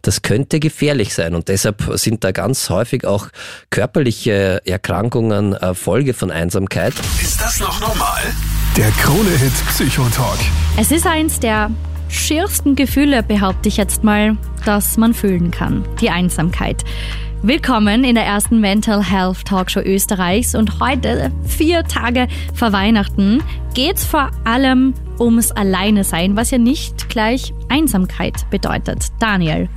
[0.00, 3.28] Das könnte gefährlich sein und deshalb sind da ganz häufig auch
[3.70, 6.94] körperliche Erkrankungen äh, Folge von Einsamkeit.
[7.20, 8.22] Ist das noch normal?
[8.76, 10.38] Der Krone-Hit Psychotalk.
[10.78, 11.70] Es ist eins der
[12.08, 15.84] schiersten Gefühle, behaupte ich jetzt mal, dass man fühlen kann.
[16.00, 16.84] Die Einsamkeit.
[17.44, 23.42] Willkommen in der ersten Mental Health Talkshow Österreichs und heute, vier Tage vor Weihnachten,
[23.74, 29.08] geht's vor allem ums Alleine sein, was ja nicht gleich Einsamkeit bedeutet.
[29.18, 29.68] Daniel.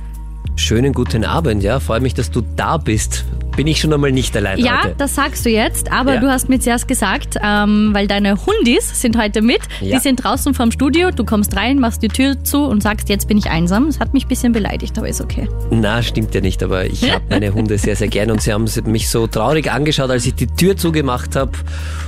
[0.58, 1.78] Schönen guten Abend, ja.
[1.80, 3.24] Freue mich, dass du da bist
[3.56, 4.94] bin ich schon einmal nicht allein ja, heute.
[4.98, 6.20] das sagst du jetzt, aber ja.
[6.20, 9.96] du hast mir zuerst gesagt, ähm, weil deine Hundis sind heute mit, ja.
[9.96, 13.28] die sind draußen vom Studio, du kommst rein, machst die Tür zu und sagst, jetzt
[13.28, 13.86] bin ich einsam.
[13.86, 15.48] Das hat mich ein bisschen beleidigt, aber ist okay.
[15.70, 18.66] Na, stimmt ja nicht, aber ich habe meine Hunde sehr, sehr gern und sie haben
[18.84, 21.52] mich so traurig angeschaut, als ich die Tür zugemacht habe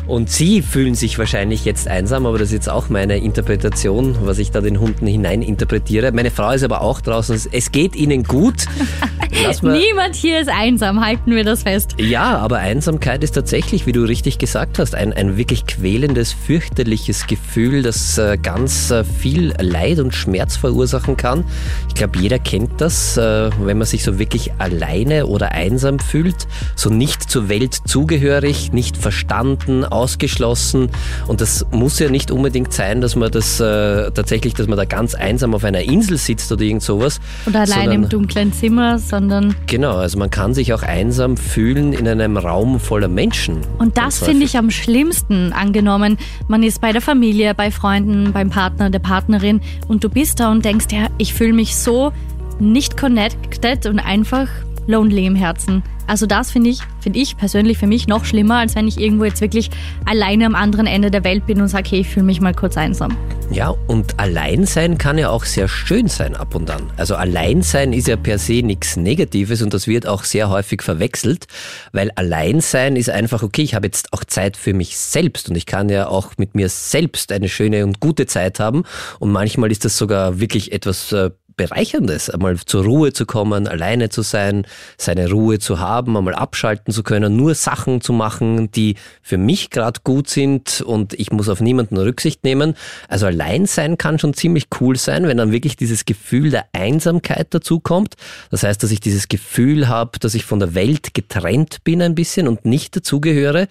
[0.06, 4.38] und sie fühlen sich wahrscheinlich jetzt einsam, aber das ist jetzt auch meine Interpretation, was
[4.38, 6.12] ich da den Hunden hineininterpretiere.
[6.12, 8.66] Meine Frau ist aber auch draußen, es geht ihnen gut.
[9.62, 11.94] Niemand hier ist einsam, halten wir wir das fest.
[11.98, 17.28] Ja, aber Einsamkeit ist tatsächlich, wie du richtig gesagt hast, ein, ein wirklich quälendes, fürchterliches
[17.28, 21.44] Gefühl, das äh, ganz äh, viel Leid und Schmerz verursachen kann.
[21.86, 26.48] Ich glaube, jeder kennt das, äh, wenn man sich so wirklich alleine oder einsam fühlt,
[26.74, 30.90] so nicht zur Welt zugehörig, nicht verstanden, ausgeschlossen.
[31.28, 34.86] Und das muss ja nicht unbedingt sein, dass man das äh, tatsächlich, dass man da
[34.86, 37.20] ganz einsam auf einer Insel sitzt oder irgend sowas.
[37.46, 39.54] Oder allein im dunklen Zimmer, sondern.
[39.66, 43.60] Genau, also man kann sich auch einsam einsam fühlen in einem Raum voller Menschen.
[43.78, 45.52] Und das finde ich am schlimmsten.
[45.52, 50.40] Angenommen, man ist bei der Familie, bei Freunden, beim Partner, der Partnerin und du bist
[50.40, 52.12] da und denkst, ja, ich fühle mich so
[52.58, 54.48] nicht connected und einfach
[54.86, 55.82] lonely im Herzen.
[56.08, 59.24] Also das finde ich, finde ich persönlich für mich noch schlimmer, als wenn ich irgendwo
[59.24, 59.70] jetzt wirklich
[60.06, 62.78] alleine am anderen Ende der Welt bin und sage, hey, ich fühle mich mal kurz
[62.78, 63.14] einsam.
[63.50, 66.90] Ja, und allein sein kann ja auch sehr schön sein ab und an.
[66.96, 70.82] Also allein sein ist ja per se nichts Negatives und das wird auch sehr häufig
[70.82, 71.46] verwechselt,
[71.92, 75.56] weil allein sein ist einfach, okay, ich habe jetzt auch Zeit für mich selbst und
[75.56, 78.84] ich kann ja auch mit mir selbst eine schöne und gute Zeit haben
[79.18, 84.08] und manchmal ist das sogar wirklich etwas äh, Bereicherndes, einmal zur Ruhe zu kommen, alleine
[84.08, 88.94] zu sein, seine Ruhe zu haben, einmal abschalten zu können, nur Sachen zu machen, die
[89.20, 92.74] für mich gerade gut sind und ich muss auf niemanden Rücksicht nehmen.
[93.08, 97.48] Also allein sein kann schon ziemlich cool sein, wenn dann wirklich dieses Gefühl der Einsamkeit
[97.50, 98.14] dazu kommt.
[98.50, 102.14] Das heißt, dass ich dieses Gefühl habe, dass ich von der Welt getrennt bin ein
[102.14, 103.66] bisschen und nicht dazugehöre,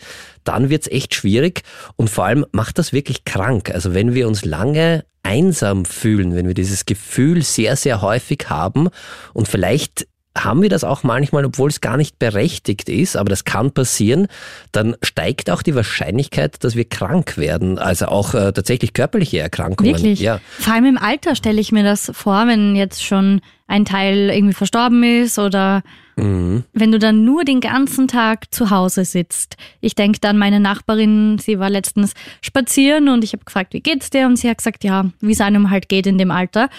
[0.47, 1.61] dann wird's echt schwierig
[1.95, 3.71] und vor allem macht das wirklich krank.
[3.71, 8.89] Also wenn wir uns lange einsam fühlen, wenn wir dieses Gefühl sehr, sehr häufig haben
[9.33, 10.07] und vielleicht
[10.43, 14.27] haben wir das auch manchmal, obwohl es gar nicht berechtigt ist, aber das kann passieren,
[14.71, 19.95] dann steigt auch die Wahrscheinlichkeit, dass wir krank werden, also auch äh, tatsächlich körperliche Erkrankungen.
[19.95, 20.19] Wirklich?
[20.19, 20.39] Ja.
[20.59, 24.53] Vor allem im Alter stelle ich mir das vor, wenn jetzt schon ein Teil irgendwie
[24.53, 25.81] verstorben ist oder
[26.17, 26.63] mhm.
[26.73, 29.55] wenn du dann nur den ganzen Tag zu Hause sitzt.
[29.81, 34.09] Ich denke dann, meine Nachbarin, sie war letztens spazieren und ich habe gefragt, wie geht's
[34.09, 34.25] dir?
[34.25, 36.69] Und sie hat gesagt, ja, wie es einem halt geht in dem Alter.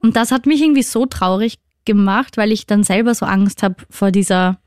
[0.00, 3.76] Und das hat mich irgendwie so traurig gemacht, weil ich dann selber so Angst habe
[3.90, 4.58] vor dieser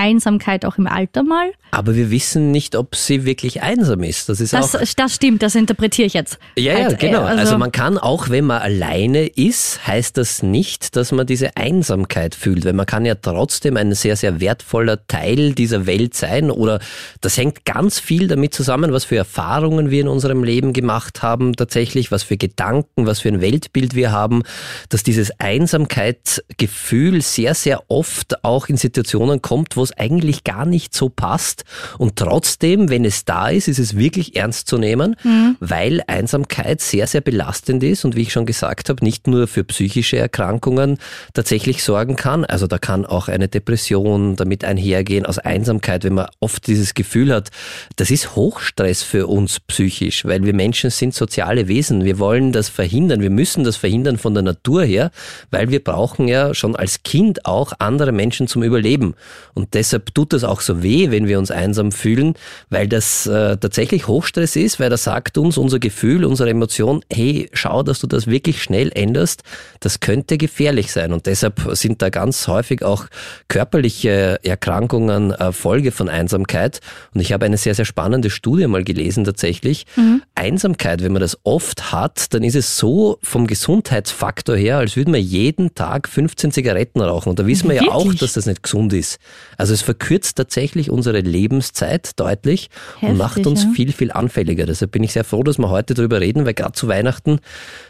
[0.00, 1.52] Einsamkeit auch im Alter mal.
[1.72, 4.28] Aber wir wissen nicht, ob sie wirklich einsam ist.
[4.28, 4.80] Das ist das, auch.
[4.96, 6.38] Das stimmt, das interpretiere ich jetzt.
[6.56, 7.22] Ja, ja, halt, genau.
[7.22, 11.56] Also, also, man kann auch, wenn man alleine ist, heißt das nicht, dass man diese
[11.56, 16.50] Einsamkeit fühlt, weil man kann ja trotzdem ein sehr, sehr wertvoller Teil dieser Welt sein
[16.50, 16.80] oder
[17.20, 21.54] das hängt ganz viel damit zusammen, was für Erfahrungen wir in unserem Leben gemacht haben,
[21.54, 24.42] tatsächlich, was für Gedanken, was für ein Weltbild wir haben,
[24.88, 30.94] dass dieses Einsamkeitsgefühl sehr, sehr oft auch in Situationen kommt, wo es eigentlich gar nicht
[30.94, 31.64] so passt
[31.98, 35.56] und trotzdem, wenn es da ist, ist es wirklich ernst zu nehmen, mhm.
[35.60, 39.64] weil Einsamkeit sehr, sehr belastend ist und wie ich schon gesagt habe, nicht nur für
[39.64, 40.98] psychische Erkrankungen
[41.34, 42.44] tatsächlich sorgen kann.
[42.44, 47.32] Also da kann auch eine Depression damit einhergehen aus Einsamkeit, wenn man oft dieses Gefühl
[47.32, 47.50] hat,
[47.96, 52.04] das ist Hochstress für uns psychisch, weil wir Menschen sind soziale Wesen.
[52.04, 53.20] Wir wollen das verhindern.
[53.20, 55.10] Wir müssen das verhindern von der Natur her,
[55.50, 59.14] weil wir brauchen ja schon als Kind auch andere Menschen zum Überleben.
[59.54, 62.34] Und deshalb tut das auch so weh, wenn wir uns einsam fühlen,
[62.68, 67.48] weil das äh, tatsächlich Hochstress ist, weil das sagt uns unser Gefühl, unsere Emotion, hey,
[67.54, 69.42] schau, dass du das wirklich schnell änderst,
[69.80, 71.14] das könnte gefährlich sein.
[71.14, 73.06] Und deshalb sind da ganz häufig auch
[73.48, 76.80] körperliche Erkrankungen äh, Folge von Einsamkeit.
[77.14, 79.86] Und ich habe eine sehr, sehr spannende Studie mal gelesen tatsächlich.
[79.96, 80.22] Mhm.
[80.34, 85.10] Einsamkeit, wenn man das oft hat, dann ist es so vom Gesundheitsfaktor her, als würde
[85.10, 87.30] man jeden Tag 15 Zigaretten rauchen.
[87.30, 89.18] Und da wissen wir ja auch, dass das nicht gesund ist.
[89.56, 93.70] Also es verkürzt tatsächlich unsere Lebenszeit deutlich Heftig, und macht uns ja.
[93.70, 94.66] viel, viel anfälliger.
[94.66, 97.40] Deshalb bin ich sehr froh, dass wir heute darüber reden, weil gerade zu Weihnachten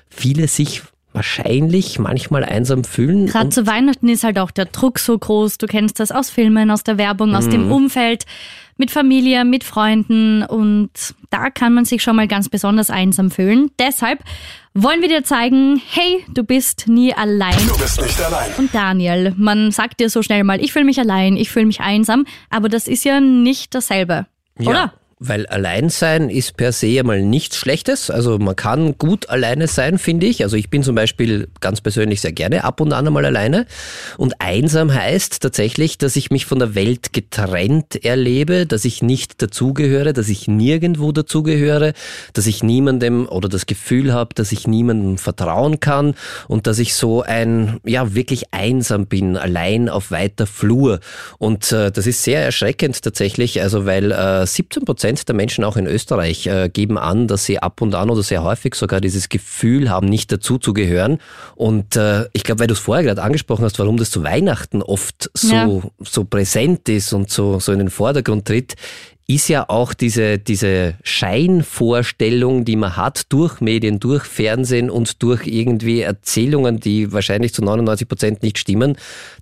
[0.08, 0.82] viele sich
[1.12, 3.26] wahrscheinlich manchmal einsam fühlen.
[3.26, 5.58] Gerade zu Weihnachten ist halt auch der Druck so groß.
[5.58, 7.50] Du kennst das aus Filmen, aus der Werbung, aus mhm.
[7.50, 8.26] dem Umfeld,
[8.80, 10.90] mit Familie, mit Freunden und
[11.28, 13.70] da kann man sich schon mal ganz besonders einsam fühlen.
[13.78, 14.20] Deshalb
[14.72, 17.56] wollen wir dir zeigen, hey, du bist nie allein.
[17.68, 18.50] Du bist nicht allein.
[18.56, 21.80] Und Daniel, man sagt dir so schnell mal, ich fühle mich allein, ich fühle mich
[21.80, 24.26] einsam, aber das ist ja nicht dasselbe.
[24.58, 24.70] Ja.
[24.70, 24.92] Oder?
[25.22, 28.10] Weil Alleinsein ist per se einmal nichts Schlechtes.
[28.10, 30.42] Also man kann gut alleine sein, finde ich.
[30.42, 33.66] Also ich bin zum Beispiel ganz persönlich sehr gerne ab und an einmal alleine.
[34.16, 39.42] Und einsam heißt tatsächlich, dass ich mich von der Welt getrennt erlebe, dass ich nicht
[39.42, 41.92] dazugehöre, dass ich nirgendwo dazugehöre,
[42.32, 46.14] dass ich niemandem oder das Gefühl habe, dass ich niemandem vertrauen kann
[46.48, 51.00] und dass ich so ein, ja, wirklich einsam bin, allein auf weiter Flur.
[51.36, 55.64] Und äh, das ist sehr erschreckend tatsächlich, also weil äh, 17 Prozent Prozent der Menschen
[55.64, 59.00] auch in Österreich äh, geben an, dass sie ab und an oder sehr häufig sogar
[59.00, 61.18] dieses Gefühl haben, nicht dazuzugehören.
[61.56, 64.82] Und äh, ich glaube, weil du es vorher gerade angesprochen hast, warum das zu Weihnachten
[64.82, 65.80] oft so, ja.
[65.98, 68.76] so präsent ist und so, so in den Vordergrund tritt,
[69.26, 75.46] ist ja auch diese, diese Scheinvorstellung, die man hat durch Medien, durch Fernsehen und durch
[75.46, 78.96] irgendwie Erzählungen, die wahrscheinlich zu 99 Prozent nicht stimmen,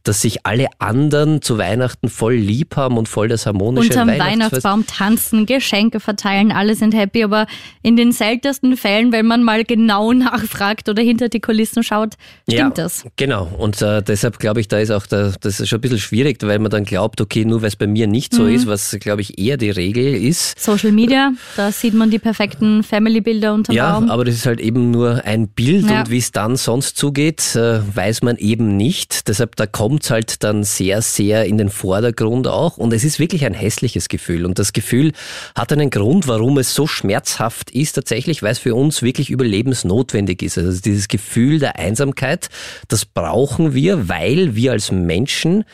[0.05, 4.87] dass sich alle anderen zu Weihnachten voll lieb haben und voll das harmonische Unterm Weihnachtsbaum
[4.87, 7.47] tanzen, Geschenke verteilen, alle sind happy, aber
[7.83, 12.15] in den seltensten Fällen, wenn man mal genau nachfragt oder hinter die Kulissen schaut,
[12.49, 13.05] stimmt ja, das.
[13.17, 15.99] Genau, und äh, deshalb glaube ich, da ist auch der, das ist schon ein bisschen
[15.99, 18.55] schwierig, weil man dann glaubt, okay, nur weil es bei mir nicht so mhm.
[18.55, 20.59] ist, was glaube ich eher die Regel ist.
[20.59, 24.11] Social Media, da sieht man die perfekten Family-Bilder unter Ja, Baum.
[24.11, 26.00] aber das ist halt eben nur ein Bild ja.
[26.00, 29.29] und wie es dann sonst zugeht, äh, weiß man eben nicht.
[29.29, 33.19] Deshalb, da kommt es halt dann sehr, sehr in den Vordergrund auch und es ist
[33.19, 35.12] wirklich ein hässliches Gefühl und das Gefühl
[35.55, 40.43] hat einen Grund, warum es so schmerzhaft ist, tatsächlich, weil es für uns wirklich überlebensnotwendig
[40.43, 40.59] ist.
[40.59, 42.49] Also dieses Gefühl der Einsamkeit,
[42.89, 45.65] das brauchen wir, weil wir als Menschen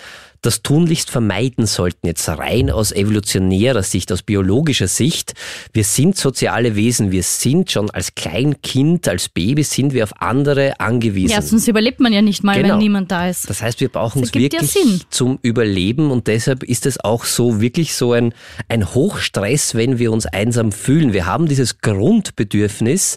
[0.44, 5.35] das tunlichst vermeiden sollten, jetzt rein aus evolutionärer Sicht, aus biologischer Sicht.
[5.73, 10.79] Wir sind soziale Wesen, wir sind schon als Kleinkind, als Baby sind wir auf andere
[10.81, 11.32] angewiesen.
[11.32, 12.75] Ja, sonst überlebt man ja nicht mal, genau.
[12.75, 13.49] wenn niemand da ist.
[13.49, 17.61] Das heißt, wir brauchen es wirklich ja zum Überleben und deshalb ist es auch so
[17.61, 18.35] wirklich so ein,
[18.69, 21.12] ein Hochstress, wenn wir uns einsam fühlen.
[21.12, 23.17] Wir haben dieses Grundbedürfnis,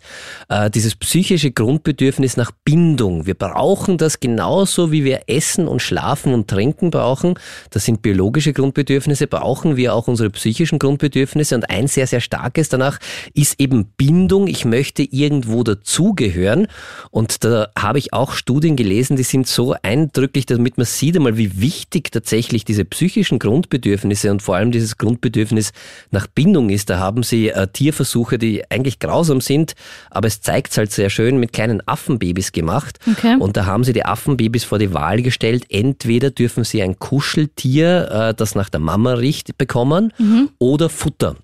[0.49, 3.25] äh, dieses psychische Grundbedürfnis nach Bindung.
[3.25, 7.35] Wir brauchen das genauso, wie wir Essen und Schlafen und Trinken brauchen brauchen,
[7.71, 12.69] das sind biologische Grundbedürfnisse, brauchen wir auch unsere psychischen Grundbedürfnisse und ein sehr, sehr starkes
[12.69, 12.99] danach
[13.33, 14.47] ist eben Bindung.
[14.47, 16.67] Ich möchte irgendwo dazugehören
[17.11, 21.37] und da habe ich auch Studien gelesen, die sind so eindrücklich, damit man sieht einmal,
[21.37, 25.71] wie wichtig tatsächlich diese psychischen Grundbedürfnisse und vor allem dieses Grundbedürfnis
[26.11, 26.89] nach Bindung ist.
[26.89, 29.73] Da haben sie äh, Tierversuche, die eigentlich grausam sind,
[30.09, 32.99] aber es zeigt es halt sehr schön mit kleinen Affenbabys gemacht.
[33.09, 33.37] Okay.
[33.39, 38.09] Und da haben sie die Affenbabys vor die Wahl gestellt, entweder dürfen sie ein Kuscheltier,
[38.11, 40.49] äh, das nach der Mama riecht, bekommen mhm.
[40.59, 41.37] oder Futter.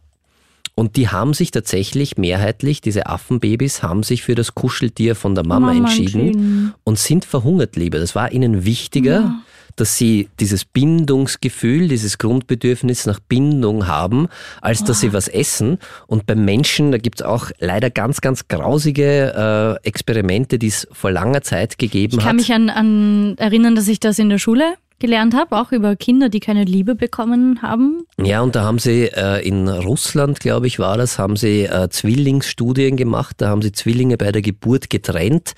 [0.76, 5.46] Und die haben sich tatsächlich mehrheitlich, diese Affenbabys, haben sich für das Kuscheltier von der
[5.46, 7.98] Mama, Mama entschieden, entschieden, und sind verhungert lieber.
[8.00, 9.42] Das war ihnen wichtiger, ja.
[9.78, 14.28] dass sie dieses Bindungsgefühl, dieses Grundbedürfnis nach Bindung haben,
[14.60, 15.00] als dass oh.
[15.00, 15.78] sie was essen.
[16.08, 20.90] Und beim Menschen, da gibt es auch leider ganz, ganz grausige äh, Experimente, die es
[20.92, 22.20] vor langer Zeit gegeben hat.
[22.20, 22.36] Ich kann hat.
[22.36, 26.30] mich an, an erinnern, dass ich das in der Schule gelernt habe, auch über Kinder,
[26.30, 28.06] die keine Liebe bekommen haben.
[28.18, 31.90] Ja, und da haben sie äh, in Russland, glaube ich, war das, haben sie äh,
[31.90, 33.36] Zwillingsstudien gemacht.
[33.40, 35.54] Da haben sie Zwillinge bei der Geburt getrennt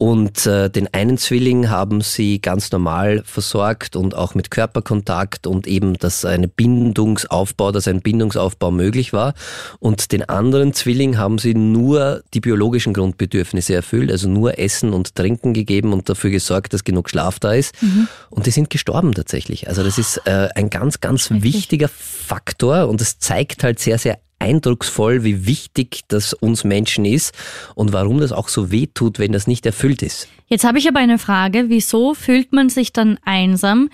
[0.00, 5.66] und äh, den einen Zwilling haben sie ganz normal versorgt und auch mit Körperkontakt und
[5.66, 9.34] eben, dass ein Bindungsaufbau, dass ein Bindungsaufbau möglich war.
[9.78, 15.14] Und den anderen Zwilling haben sie nur die biologischen Grundbedürfnisse erfüllt, also nur Essen und
[15.14, 17.74] Trinken gegeben und dafür gesorgt, dass genug Schlaf da ist.
[17.82, 18.08] Mhm.
[18.30, 19.68] Und die sind gestorben tatsächlich.
[19.68, 24.18] Also das ist äh, ein ganz, ganz wichtiger Faktor und es zeigt halt sehr, sehr
[24.40, 27.34] eindrucksvoll, wie wichtig das uns Menschen ist
[27.74, 30.28] und warum das auch so weh tut, wenn das nicht erfüllt ist.
[30.46, 31.66] Jetzt habe ich aber eine Frage.
[31.68, 33.90] Wieso fühlt man sich dann einsam,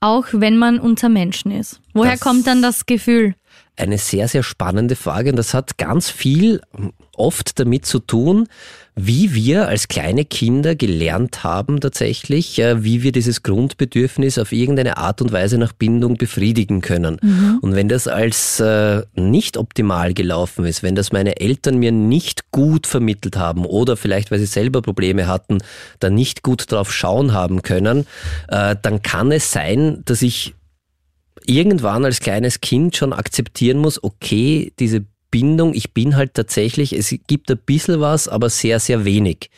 [0.00, 1.80] auch wenn man unter Menschen ist?
[1.94, 3.34] Woher das kommt dann das Gefühl?
[3.76, 6.60] Eine sehr, sehr spannende Frage und das hat ganz viel
[7.16, 8.48] oft damit zu tun,
[8.96, 14.98] wie wir als kleine Kinder gelernt haben tatsächlich, äh, wie wir dieses Grundbedürfnis auf irgendeine
[14.98, 17.18] Art und Weise nach Bindung befriedigen können.
[17.20, 17.58] Mhm.
[17.60, 22.52] Und wenn das als äh, nicht optimal gelaufen ist, wenn das meine Eltern mir nicht
[22.52, 25.58] gut vermittelt haben oder vielleicht, weil sie selber Probleme hatten,
[25.98, 28.06] da nicht gut drauf schauen haben können,
[28.48, 30.54] äh, dann kann es sein, dass ich
[31.46, 37.12] irgendwann als kleines Kind schon akzeptieren muss, okay, diese Bindung, ich bin halt tatsächlich, es
[37.26, 39.50] gibt ein bisschen was, aber sehr, sehr wenig.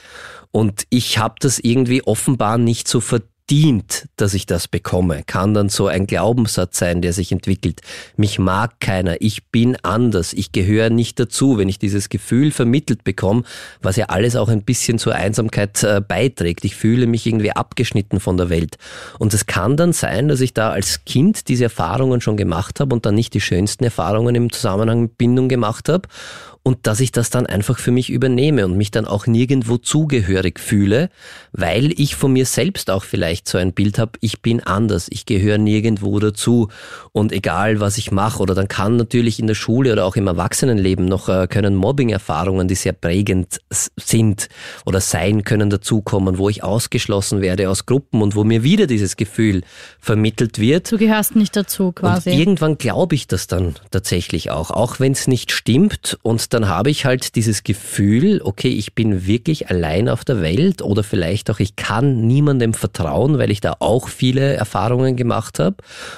[0.50, 5.54] Und ich habe das irgendwie offenbar nicht so verdient verdient, dass ich das bekomme, kann
[5.54, 7.80] dann so ein Glaubenssatz sein, der sich entwickelt.
[8.16, 13.04] Mich mag keiner, ich bin anders, ich gehöre nicht dazu, wenn ich dieses Gefühl vermittelt
[13.04, 13.44] bekomme,
[13.80, 16.64] was ja alles auch ein bisschen zur Einsamkeit äh, beiträgt.
[16.64, 18.78] Ich fühle mich irgendwie abgeschnitten von der Welt.
[19.20, 22.96] Und es kann dann sein, dass ich da als Kind diese Erfahrungen schon gemacht habe
[22.96, 26.08] und dann nicht die schönsten Erfahrungen im Zusammenhang mit Bindung gemacht habe
[26.66, 30.58] und dass ich das dann einfach für mich übernehme und mich dann auch nirgendwo zugehörig
[30.58, 31.10] fühle,
[31.52, 35.26] weil ich von mir selbst auch vielleicht so ein Bild habe, ich bin anders, ich
[35.26, 36.66] gehöre nirgendwo dazu
[37.12, 40.26] und egal was ich mache oder dann kann natürlich in der Schule oder auch im
[40.26, 43.60] Erwachsenenleben noch äh, können Mobbing-Erfahrungen, die sehr prägend
[43.94, 44.48] sind
[44.84, 49.16] oder sein können, dazukommen, wo ich ausgeschlossen werde aus Gruppen und wo mir wieder dieses
[49.16, 49.62] Gefühl
[50.00, 50.90] vermittelt wird.
[50.90, 52.30] Du gehörst nicht dazu quasi.
[52.30, 56.68] Und irgendwann glaube ich das dann tatsächlich auch, auch wenn es nicht stimmt und dann
[56.68, 61.50] habe ich halt dieses Gefühl, okay, ich bin wirklich allein auf der Welt oder vielleicht
[61.50, 65.76] auch, ich kann niemandem vertrauen, weil ich da auch viele Erfahrungen gemacht habe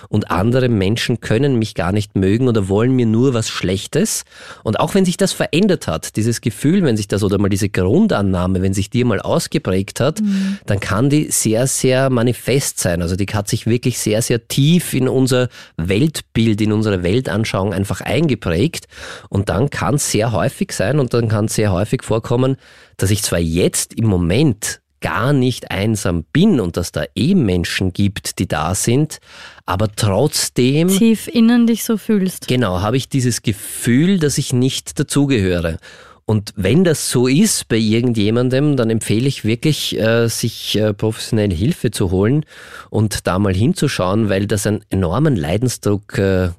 [0.08, 4.24] und andere Menschen können mich gar nicht mögen oder wollen mir nur was Schlechtes.
[4.62, 7.68] Und auch wenn sich das verändert hat, dieses Gefühl, wenn sich das oder mal diese
[7.68, 10.58] Grundannahme, wenn sich die mal ausgeprägt hat, mhm.
[10.66, 13.02] dann kann die sehr, sehr manifest sein.
[13.02, 18.02] Also die hat sich wirklich sehr, sehr tief in unser Weltbild, in unsere Weltanschauung einfach
[18.02, 18.86] eingeprägt
[19.30, 22.56] und dann kann es sehr häufig sein und dann kann es sehr häufig vorkommen,
[22.96, 27.92] dass ich zwar jetzt im Moment gar nicht einsam bin und dass da eh Menschen
[27.92, 29.20] gibt, die da sind,
[29.64, 32.48] aber trotzdem tief innen dich so fühlst.
[32.48, 35.78] Genau, habe ich dieses Gefühl, dass ich nicht dazugehöre.
[36.24, 41.54] Und wenn das so ist bei irgendjemandem, dann empfehle ich wirklich, äh, sich äh, professionelle
[41.54, 42.44] Hilfe zu holen
[42.90, 46.50] und da mal hinzuschauen, weil das einen enormen Leidensdruck äh,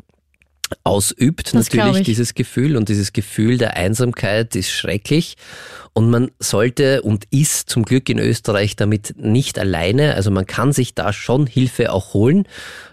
[0.84, 2.78] ausübt, das natürlich dieses Gefühl.
[2.78, 5.36] Und dieses Gefühl der Einsamkeit ist schrecklich.
[5.94, 10.16] Und man sollte und ist zum Glück in Österreich damit nicht alleine.
[10.16, 12.48] Also man kann sich da schon Hilfe auch holen.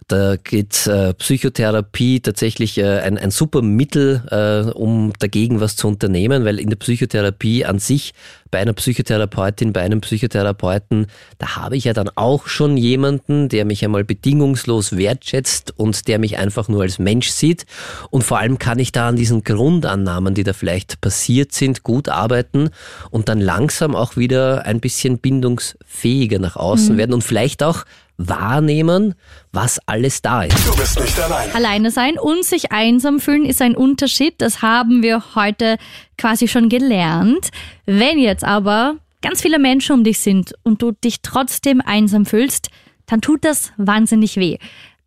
[0.08, 5.88] Da geht äh, Psychotherapie tatsächlich äh, ein, ein super Mittel, äh, um dagegen was zu
[5.88, 8.14] unternehmen, weil in der Psychotherapie an sich
[8.52, 11.08] bei einer Psychotherapeutin, bei einem Psychotherapeuten,
[11.38, 16.20] da habe ich ja dann auch schon jemanden, der mich einmal bedingungslos wertschätzt und der
[16.20, 17.66] mich einfach nur als Mensch sieht.
[18.10, 22.08] Und vor allem kann ich da an diesen Grundannahmen, die da vielleicht passiert sind, gut
[22.08, 22.70] arbeiten
[23.10, 26.98] und dann langsam auch wieder ein bisschen bindungsfähiger nach außen mhm.
[26.98, 27.84] werden und vielleicht auch
[28.18, 29.14] wahrnehmen,
[29.52, 30.66] was alles da ist.
[30.66, 31.54] Du bist nicht allein.
[31.54, 34.34] Alleine sein und sich einsam fühlen ist ein Unterschied.
[34.38, 35.76] Das haben wir heute
[36.16, 37.50] quasi schon gelernt.
[37.84, 42.70] Wenn jetzt aber ganz viele Menschen um dich sind und du dich trotzdem einsam fühlst,
[43.06, 44.58] dann tut das wahnsinnig weh.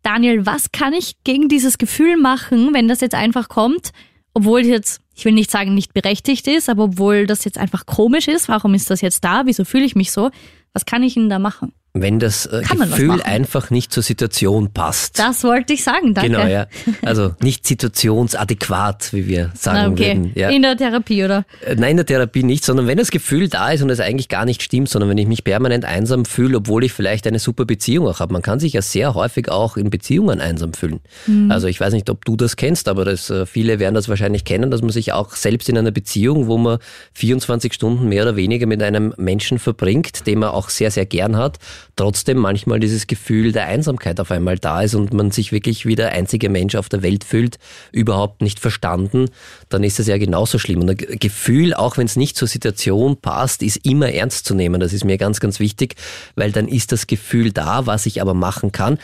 [0.02, 3.90] Daniel, was kann ich gegen dieses Gefühl machen, wenn das jetzt einfach kommt,
[4.32, 8.28] obwohl jetzt, ich will nicht sagen, nicht berechtigt ist, aber obwohl das jetzt einfach komisch
[8.28, 10.30] ist, warum ist das jetzt da, wieso fühle ich mich so,
[10.72, 11.72] was kann ich denn da machen?
[11.92, 15.18] Wenn das äh, Gefühl einfach nicht zur Situation passt.
[15.18, 16.30] Das wollte ich sagen, danke.
[16.30, 16.66] Genau, ja.
[17.02, 20.16] Also nicht situationsadäquat, wie wir sagen okay.
[20.16, 20.32] würden.
[20.36, 20.50] Ja.
[20.50, 21.44] In der Therapie, oder?
[21.66, 24.28] Äh, nein, in der Therapie nicht, sondern wenn das Gefühl da ist und es eigentlich
[24.28, 27.64] gar nicht stimmt, sondern wenn ich mich permanent einsam fühle, obwohl ich vielleicht eine super
[27.64, 28.32] Beziehung auch habe.
[28.32, 31.00] Man kann sich ja sehr häufig auch in Beziehungen einsam fühlen.
[31.26, 31.50] Mhm.
[31.50, 34.44] Also ich weiß nicht, ob du das kennst, aber das, äh, viele werden das wahrscheinlich
[34.44, 36.78] kennen, dass man sich auch selbst in einer Beziehung, wo man
[37.14, 41.36] 24 Stunden mehr oder weniger mit einem Menschen verbringt, den man auch sehr, sehr gern
[41.36, 41.58] hat,
[41.96, 45.96] trotzdem manchmal dieses Gefühl der Einsamkeit auf einmal da ist und man sich wirklich wie
[45.96, 47.58] der einzige Mensch auf der Welt fühlt,
[47.92, 49.30] überhaupt nicht verstanden,
[49.68, 50.80] dann ist das ja genauso schlimm.
[50.80, 54.80] Und ein Gefühl, auch wenn es nicht zur Situation passt, ist immer ernst zu nehmen.
[54.80, 55.96] Das ist mir ganz, ganz wichtig,
[56.34, 58.98] weil dann ist das Gefühl da, was ich aber machen kann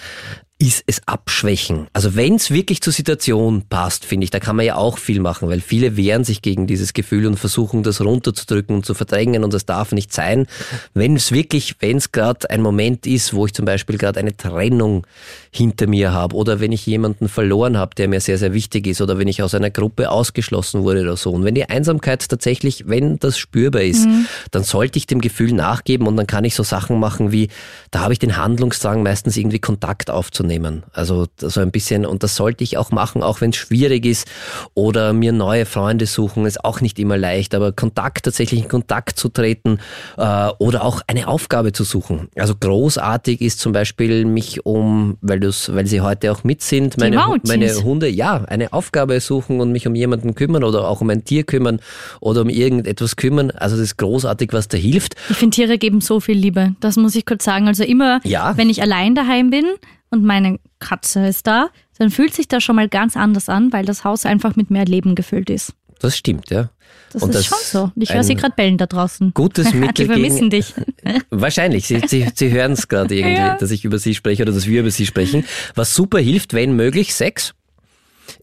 [0.59, 1.87] ist es abschwächen.
[1.93, 5.21] Also wenn es wirklich zur Situation passt, finde ich, da kann man ja auch viel
[5.21, 9.45] machen, weil viele wehren sich gegen dieses Gefühl und versuchen das runterzudrücken und zu verdrängen
[9.45, 10.47] und das darf nicht sein.
[10.95, 14.35] Wenn es wirklich, wenn es gerade ein Moment ist, wo ich zum Beispiel gerade eine
[14.35, 15.07] Trennung
[15.51, 19.03] hinter mir habe oder wenn ich jemanden verloren habe, der mir sehr, sehr wichtig ist
[19.03, 21.33] oder wenn ich aus einer Gruppe ausgeschlossen wurde oder so.
[21.33, 24.27] Und wenn die Einsamkeit tatsächlich, wenn das spürbar ist, mhm.
[24.53, 27.49] dann sollte ich dem Gefühl nachgeben und dann kann ich so Sachen machen wie,
[27.91, 30.85] da habe ich den Handlungsdrang meistens irgendwie Kontakt aufzunehmen wahrzunehmen.
[30.93, 34.29] Also so ein bisschen, und das sollte ich auch machen, auch wenn es schwierig ist
[34.75, 39.19] oder mir neue Freunde suchen, ist auch nicht immer leicht, aber Kontakt, tatsächlich in Kontakt
[39.19, 39.79] zu treten
[40.17, 42.29] äh, oder auch eine Aufgabe zu suchen.
[42.37, 47.41] Also großartig ist zum Beispiel mich um, weil, weil sie heute auch mit sind, meine,
[47.47, 51.25] meine Hunde, ja, eine Aufgabe suchen und mich um jemanden kümmern oder auch um ein
[51.25, 51.81] Tier kümmern
[52.21, 53.51] oder um irgendetwas kümmern.
[53.51, 55.15] Also das ist großartig, was da hilft.
[55.29, 56.75] Ich finde, Tiere geben so viel Liebe.
[56.81, 57.67] Das muss ich kurz sagen.
[57.67, 58.57] Also immer, ja.
[58.57, 59.65] wenn ich allein daheim bin,
[60.11, 63.85] und meine Katze ist da, dann fühlt sich das schon mal ganz anders an, weil
[63.85, 65.73] das Haus einfach mit mehr Leben gefüllt ist.
[65.99, 66.71] Das stimmt, ja.
[67.13, 67.93] Das und ist das schon so.
[67.97, 69.33] Ich höre sie gerade bellen da draußen.
[69.33, 70.75] Gutes Mittel Die vermissen gegen, dich.
[71.31, 71.87] Wahrscheinlich.
[71.87, 73.57] Sie, sie, sie hören es gerade irgendwie, ja.
[73.57, 75.45] dass ich über sie spreche oder dass wir über sie sprechen.
[75.75, 77.55] Was super hilft, wenn möglich, Sex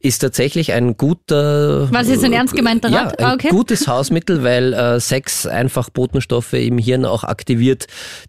[0.04, 1.88] ist tatsächlich ein guter.
[1.90, 3.22] Was ist ein ernst gemeinter Rat?
[3.22, 3.48] Ja, ein okay.
[3.48, 7.88] gutes Hausmittel, weil äh, Sex einfach Botenstoffe im Hirn auch aktiviert,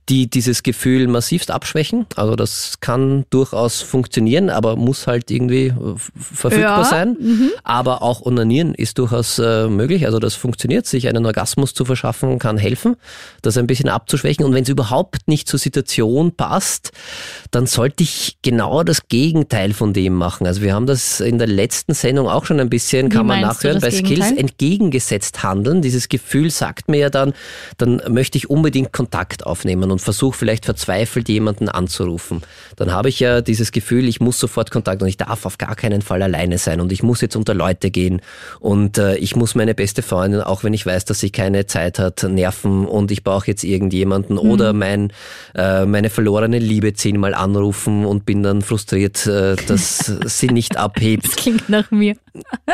[0.08, 2.06] die dieses Gefühl massivst abschwächen.
[2.14, 5.74] Also das kann durchaus funktionieren, aber muss halt irgendwie äh,
[6.14, 6.84] verfügbar ja.
[6.84, 7.16] sein.
[7.18, 7.50] Mhm.
[7.64, 10.06] Aber auch Onanieren ist durchaus äh, möglich.
[10.06, 10.86] Also das funktioniert.
[10.86, 12.94] Sich einen Orgasmus zu verschaffen kann helfen,
[13.42, 14.44] das ein bisschen abzuschwächen.
[14.44, 16.92] Und wenn es überhaupt nicht zur Situation passt,
[17.50, 20.46] dann sollte ich genau das Gegenteil von dem machen.
[20.46, 23.40] Also wir haben das in der letzten Sendung auch schon ein bisschen, Wie kann man
[23.40, 24.16] nachhören, bei Gegenteil?
[24.16, 25.82] Skills entgegengesetzt handeln.
[25.82, 27.32] Dieses Gefühl sagt mir ja dann,
[27.78, 32.42] dann möchte ich unbedingt Kontakt aufnehmen und versuche vielleicht verzweifelt jemanden anzurufen.
[32.76, 35.76] Dann habe ich ja dieses Gefühl, ich muss sofort Kontakt und ich darf auf gar
[35.76, 38.20] keinen Fall alleine sein und ich muss jetzt unter Leute gehen
[38.60, 41.98] und äh, ich muss meine beste Freundin, auch wenn ich weiß, dass sie keine Zeit
[41.98, 44.50] hat, nerven und ich brauche jetzt irgendjemanden mhm.
[44.50, 45.12] oder mein,
[45.54, 51.36] äh, meine verlorene Liebe zehnmal anrufen und bin dann frustriert, äh, dass sie nicht abhebt
[51.54, 52.16] klingt nach mir.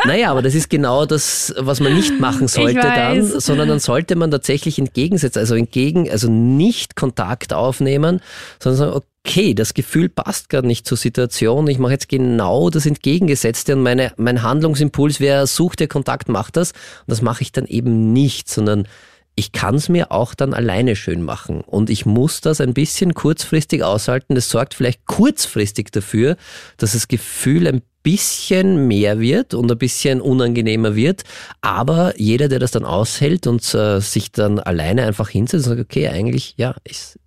[0.05, 4.15] Naja, aber das ist genau das, was man nicht machen sollte dann, sondern dann sollte
[4.15, 8.21] man tatsächlich entgegensetzen, also entgegen, also nicht Kontakt aufnehmen,
[8.59, 12.85] sondern sagen, okay, das Gefühl passt gerade nicht zur Situation, ich mache jetzt genau das
[12.85, 16.71] Entgegengesetzte und meine, mein Handlungsimpuls wäre, such dir Kontakt, mach das.
[16.71, 18.87] Und das mache ich dann eben nicht, sondern
[19.35, 21.61] ich kann es mir auch dann alleine schön machen.
[21.61, 24.35] Und ich muss das ein bisschen kurzfristig aushalten.
[24.35, 26.35] Das sorgt vielleicht kurzfristig dafür,
[26.77, 31.23] dass das Gefühl ein bisschen mehr wird und ein bisschen unangenehmer wird.
[31.61, 35.81] Aber jeder, der das dann aushält und äh, sich dann alleine einfach hinsetzt und sagt,
[35.81, 37.17] okay, eigentlich, ja, es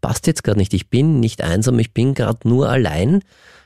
[0.00, 0.74] passt jetzt gerade nicht.
[0.74, 3.22] Ich bin nicht einsam, ich bin gerade nur allein.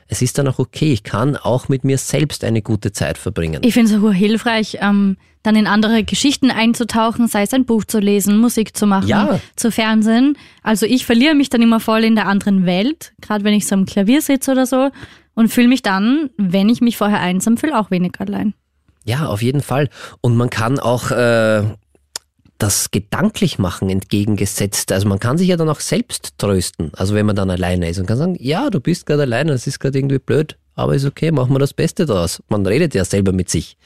[0.07, 0.93] Es ist dann auch okay.
[0.93, 3.61] Ich kann auch mit mir selbst eine gute Zeit verbringen.
[3.63, 7.85] Ich finde es auch hilfreich, ähm, dann in andere Geschichten einzutauchen, sei es ein Buch
[7.85, 9.39] zu lesen, Musik zu machen, ja.
[9.55, 10.37] zu Fernsehen.
[10.61, 13.75] Also ich verliere mich dann immer voll in der anderen Welt, gerade wenn ich so
[13.75, 14.89] am Klavier sitze oder so
[15.33, 18.53] und fühle mich dann, wenn ich mich vorher einsam fühle, auch weniger allein.
[19.05, 19.89] Ja, auf jeden Fall.
[20.19, 21.63] Und man kann auch äh,
[22.57, 24.91] das gedanklich machen entgegengesetzt.
[24.91, 26.91] Also man kann sich ja dann auch selbst trösten.
[26.95, 29.65] Also wenn man dann alleine ist und kann sagen, ja, du bist gerade alleine, das
[29.65, 32.43] ist gerade irgendwie blöd, aber ist okay, machen wir das Beste daraus.
[32.49, 33.77] Man redet ja selber mit sich.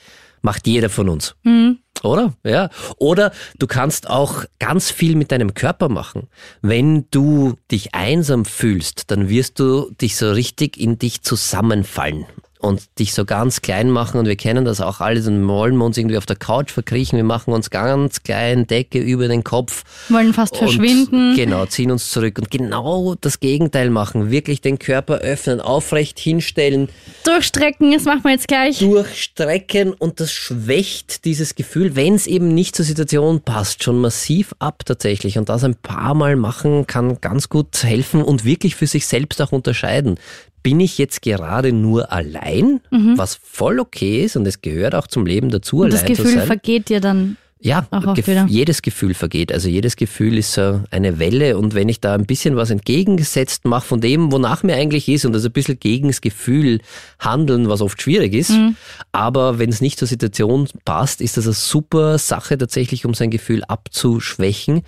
[0.42, 1.36] Macht jeder von uns.
[1.44, 1.80] Mhm.
[2.04, 2.34] Oder?
[2.44, 2.70] Ja.
[2.98, 6.30] Oder du kannst auch ganz viel mit deinem Körper machen.
[6.62, 12.26] Wenn du dich einsam fühlst, dann wirst du dich so richtig in dich zusammenfallen
[12.62, 15.86] und dich so ganz klein machen und wir kennen das auch alle, dann wollen wir
[15.86, 19.84] uns irgendwie auf der Couch verkriechen, wir machen uns ganz klein, Decke über den Kopf.
[20.10, 21.36] Wollen fast verschwinden.
[21.36, 26.90] Genau, ziehen uns zurück und genau das Gegenteil machen, wirklich den Körper öffnen, aufrecht hinstellen.
[27.24, 28.80] Durchstrecken, das machen wir jetzt gleich.
[28.80, 34.54] Durchstrecken und das schwächt dieses Gefühl, wenn es eben nicht zur Situation passt, schon massiv
[34.60, 38.88] ab tatsächlich und das ein paar Mal machen kann ganz gut helfen und wirklich für
[38.88, 40.20] sich selbst auch unterscheiden
[40.64, 43.18] bin ich jetzt gerade nur allein, mhm.
[43.18, 46.16] was voll okay ist und es gehört auch zum Leben dazu, und allein zu sein.
[46.16, 47.38] Das Gefühl vergeht dir dann.
[47.64, 49.54] Ja, gef jedes Gefühl vergeht.
[49.54, 53.66] Also jedes Gefühl ist so eine Welle und wenn ich da ein bisschen was entgegengesetzt
[53.66, 56.82] mache von dem, wonach mir eigentlich ist und das ein bisschen gegen das Gefühl
[57.20, 58.76] handeln, was oft schwierig ist, mhm.
[59.12, 63.30] aber wenn es nicht zur Situation passt, ist das eine super Sache tatsächlich, um sein
[63.30, 64.82] Gefühl abzuschwächen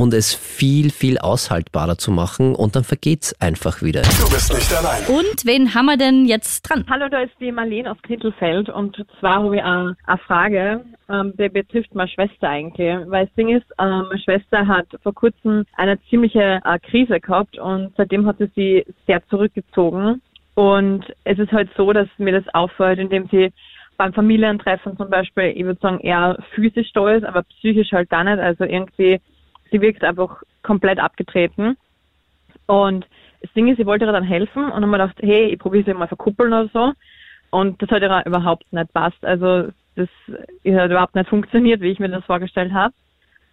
[0.00, 4.00] und es viel, viel aushaltbarer zu machen und dann vergeht's einfach wieder.
[4.00, 5.02] Du bist nicht allein.
[5.14, 6.86] Und wen haben wir denn jetzt dran?
[6.88, 11.34] Hallo, da ist die Marlene aus Kittelfeld und zwar habe ich eine, eine Frage, ähm,
[11.38, 12.96] die betrifft meine Schwester eigentlich.
[13.10, 17.58] Weil das Ding ist, ähm, meine Schwester hat vor kurzem eine ziemliche äh, Krise gehabt
[17.58, 20.22] und seitdem hat sie sich sehr zurückgezogen
[20.54, 23.52] und es ist halt so, dass mir das auffällt, indem sie
[23.98, 28.24] beim Familientreffen zum Beispiel, ich würde sagen, eher physisch da ist, aber psychisch halt gar
[28.24, 28.38] nicht.
[28.38, 29.20] Also irgendwie
[29.70, 31.76] sie wirkt einfach komplett abgetreten.
[32.66, 33.06] Und
[33.42, 35.84] das Ding ist, ich wollte ihr dann helfen und habe mir gedacht, hey, ich probiere
[35.84, 36.92] sie mal verkuppeln oder so.
[37.50, 39.24] Und das hat ihr überhaupt nicht passt.
[39.24, 42.94] Also das hat überhaupt nicht funktioniert, wie ich mir das vorgestellt habe.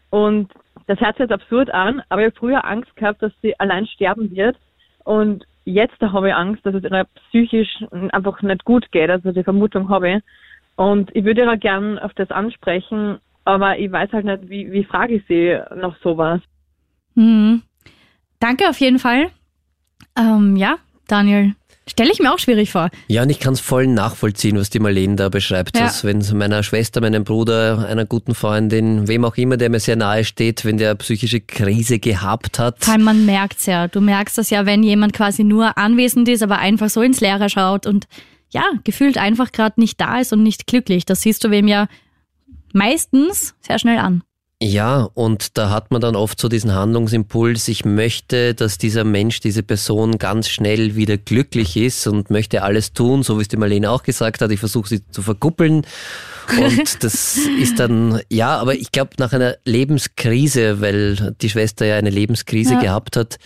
[0.09, 0.51] Und
[0.87, 3.87] das hört sich jetzt absurd an, aber ich habe früher Angst gehabt, dass sie allein
[3.87, 4.55] sterben wird.
[5.03, 9.09] Und jetzt habe ich Angst, dass es ihr psychisch einfach nicht gut geht.
[9.09, 10.23] Also die Vermutung habe ich.
[10.75, 14.83] Und ich würde ihr gern auf das ansprechen, aber ich weiß halt nicht, wie, wie
[14.83, 16.41] frage ich sie noch sowas.
[17.15, 17.63] Mhm.
[18.39, 19.31] Danke auf jeden Fall.
[20.17, 21.55] Ähm, ja, Daniel,
[21.89, 22.89] Stelle ich mir auch schwierig vor.
[23.07, 25.77] Ja, und ich kann es voll nachvollziehen, was die Marlene da beschreibt.
[25.77, 25.85] Ja.
[25.85, 29.79] Dass wenn es meiner Schwester, meinem Bruder, einer guten Freundin, wem auch immer, der mir
[29.79, 32.83] sehr nahe steht, wenn der psychische Krise gehabt hat.
[32.83, 33.87] Vor allem man merkt es ja.
[33.87, 37.49] Du merkst das ja, wenn jemand quasi nur anwesend ist, aber einfach so ins Leere
[37.49, 38.05] schaut und
[38.49, 41.05] ja, gefühlt einfach gerade nicht da ist und nicht glücklich.
[41.05, 41.87] Das siehst du wem ja
[42.77, 44.23] meistens sehr schnell an.
[44.59, 49.39] Ja, und da hat man dann oft so diesen Handlungsimpuls, ich möchte, dass dieser Mensch,
[49.39, 53.57] diese Person ganz schnell wieder glücklich ist und möchte alles tun, so wie es die
[53.57, 55.85] Marlene auch gesagt hat, ich versuche sie zu verkuppeln.
[56.57, 61.97] Und das ist dann, ja, aber ich glaube, nach einer Lebenskrise, weil die Schwester ja
[61.97, 62.81] eine Lebenskrise ja.
[62.81, 63.37] gehabt hat,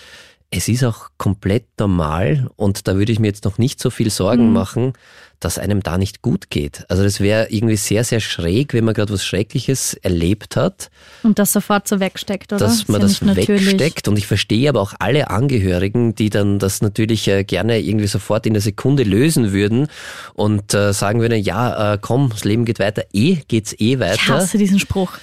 [0.51, 4.09] es ist auch komplett normal und da würde ich mir jetzt noch nicht so viel
[4.09, 4.53] Sorgen mhm.
[4.53, 4.93] machen,
[5.39, 6.85] dass einem da nicht gut geht.
[6.87, 10.91] Also das wäre irgendwie sehr, sehr schräg, wenn man gerade was Schreckliches erlebt hat.
[11.23, 12.65] Und das sofort so wegsteckt, oder?
[12.65, 14.07] Dass man das, das wegsteckt.
[14.07, 18.45] Und ich verstehe aber auch alle Angehörigen, die dann das natürlich äh, gerne irgendwie sofort
[18.45, 19.87] in der Sekunde lösen würden
[20.35, 23.03] und äh, sagen würden, ja, äh, komm, das Leben geht weiter.
[23.11, 24.15] Eh geht's eh weiter.
[24.15, 25.13] Ich hasse diesen Spruch.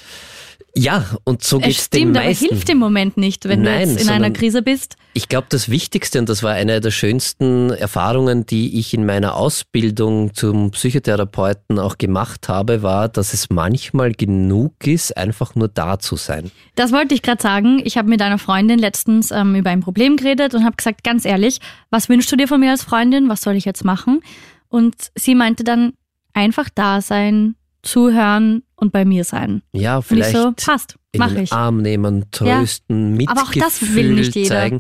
[0.75, 2.45] Ja, und so geht es den meisten.
[2.45, 4.97] aber hilft im Moment nicht, wenn Nein, du jetzt in einer Krise bist.
[5.13, 9.35] Ich glaube, das Wichtigste, und das war eine der schönsten Erfahrungen, die ich in meiner
[9.35, 15.99] Ausbildung zum Psychotherapeuten auch gemacht habe, war, dass es manchmal genug ist, einfach nur da
[15.99, 16.51] zu sein.
[16.77, 17.81] Das wollte ich gerade sagen.
[17.85, 21.25] Ich habe mit einer Freundin letztens ähm, über ein Problem geredet und habe gesagt, ganz
[21.25, 23.29] ehrlich, was wünschst du dir von mir als Freundin?
[23.29, 24.21] Was soll ich jetzt machen?
[24.69, 25.95] Und sie meinte dann,
[26.35, 29.62] einfach da sein, zuhören und bei mir sein.
[29.73, 31.53] Ja, vielleicht so, passt, mach in ich.
[31.53, 33.17] Arm nehmen, trösten, ja.
[33.17, 34.49] Mitgefühl Aber auch das will nicht jeder.
[34.49, 34.79] zeigen.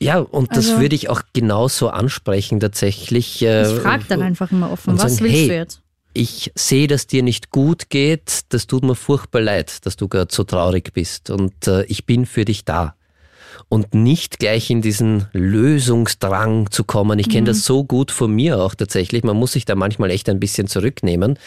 [0.00, 3.42] Ja, und das also, würde ich auch genauso ansprechen tatsächlich.
[3.42, 5.80] Äh, ich frage dann einfach immer offen, was sagen, willst hey, du jetzt?
[6.14, 10.32] Ich sehe, dass dir nicht gut geht, das tut mir furchtbar leid, dass du gerade
[10.32, 12.94] so traurig bist und äh, ich bin für dich da
[13.68, 17.18] und nicht gleich in diesen Lösungsdrang zu kommen.
[17.18, 17.46] Ich kenne mhm.
[17.46, 19.24] das so gut von mir auch tatsächlich.
[19.24, 21.38] Man muss sich da manchmal echt ein bisschen zurücknehmen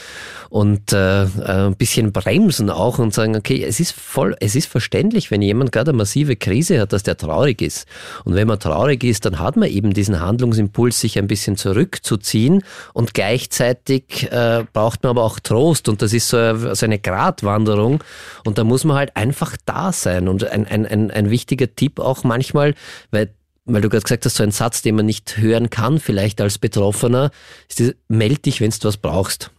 [0.49, 1.27] und äh, äh,
[1.67, 5.71] ein bisschen bremsen auch und sagen, okay, es ist voll, es ist verständlich, wenn jemand
[5.71, 7.87] gerade eine massive Krise hat, dass der traurig ist.
[8.25, 12.63] Und wenn man traurig ist, dann hat man eben diesen Handlungsimpuls, sich ein bisschen zurückzuziehen
[12.93, 18.03] und gleichzeitig äh, braucht man aber auch Trost und das ist so, so eine Gratwanderung
[18.45, 21.99] und da muss man halt einfach da sein und ein, ein, ein, ein wichtiger Tipp
[22.07, 22.73] auch manchmal,
[23.11, 23.33] weil
[23.69, 26.57] weil du gerade gesagt hast, so ein Satz, den man nicht hören kann, vielleicht als
[26.57, 27.31] Betroffener,
[27.67, 29.51] ist dieses, meld dich, wenn du was brauchst.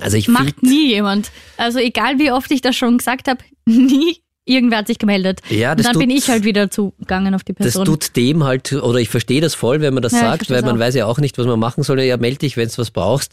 [0.00, 1.30] Also ich Macht nie jemand.
[1.56, 5.40] Also egal wie oft ich das schon gesagt habe, nie irgendwer hat sich gemeldet.
[5.50, 7.84] Ja, das und dann tut, bin ich halt wieder zugegangen auf die Person.
[7.84, 10.62] Das tut dem halt, oder ich verstehe das voll, wenn man das ja, sagt, weil
[10.62, 10.80] man auch.
[10.80, 12.00] weiß ja auch nicht, was man machen soll.
[12.00, 13.32] Ja, melde dich, wenn du was brauchst.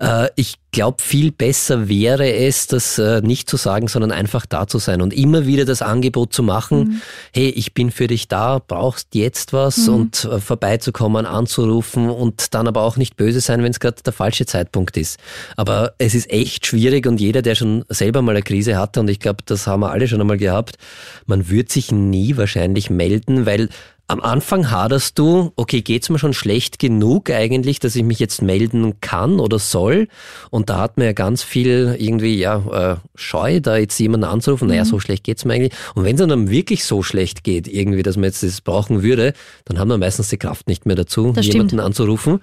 [0.00, 4.66] Äh, ich glaube, viel besser wäre es, das äh, nicht zu sagen, sondern einfach da
[4.66, 7.02] zu sein und immer wieder das Angebot zu machen, mhm.
[7.32, 9.94] hey, ich bin für dich da, brauchst jetzt was mhm.
[9.94, 14.14] und äh, vorbeizukommen, anzurufen und dann aber auch nicht böse sein, wenn es gerade der
[14.14, 15.20] falsche Zeitpunkt ist.
[15.56, 19.10] Aber es ist echt schwierig und jeder, der schon selber mal eine Krise hatte, und
[19.10, 20.78] ich glaube, das haben wir alle schon einmal gehabt,
[21.26, 23.68] man wird sich nie wahrscheinlich melden, weil
[24.12, 28.42] am Anfang haderst du, okay, geht's mir schon schlecht genug eigentlich, dass ich mich jetzt
[28.42, 30.06] melden kann oder soll?
[30.50, 34.66] Und da hat man ja ganz viel irgendwie, ja, äh, Scheu, da jetzt jemanden anzurufen,
[34.66, 34.72] mhm.
[34.72, 35.72] naja, so schlecht geht's mir eigentlich.
[35.94, 39.32] Und wenn es dann wirklich so schlecht geht, irgendwie, dass man jetzt das brauchen würde,
[39.64, 41.82] dann haben wir meistens die Kraft nicht mehr dazu, das jemanden stimmt.
[41.82, 42.40] anzurufen.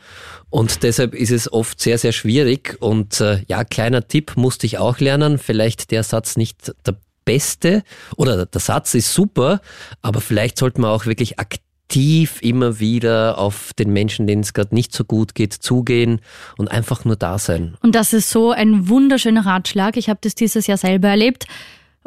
[0.49, 2.77] Und deshalb ist es oft sehr, sehr schwierig.
[2.79, 6.95] Und äh, ja, kleiner Tipp musste ich auch lernen, vielleicht der Satz nicht der
[7.29, 7.83] Beste
[8.17, 9.61] oder der Satz ist super,
[10.01, 14.73] aber vielleicht sollte man auch wirklich aktiv immer wieder auf den Menschen, denen es gerade
[14.73, 16.21] nicht so gut geht, zugehen
[16.57, 17.77] und einfach nur da sein.
[17.83, 19.95] Und das ist so ein wunderschöner Ratschlag.
[19.95, 21.45] Ich habe das dieses Jahr selber erlebt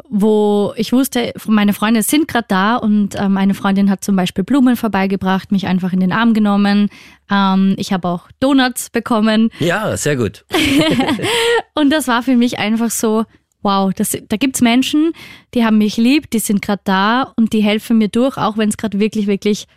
[0.09, 4.43] wo ich wusste, meine Freunde sind gerade da und äh, meine Freundin hat zum Beispiel
[4.43, 6.89] Blumen vorbeigebracht, mich einfach in den Arm genommen.
[7.31, 9.49] Ähm, ich habe auch Donuts bekommen.
[9.59, 10.45] Ja, sehr gut.
[11.73, 13.25] und das war für mich einfach so,
[13.63, 15.13] wow, das, da gibt's Menschen,
[15.53, 18.69] die haben mich lieb, die sind gerade da und die helfen mir durch, auch wenn
[18.69, 19.67] es gerade wirklich, wirklich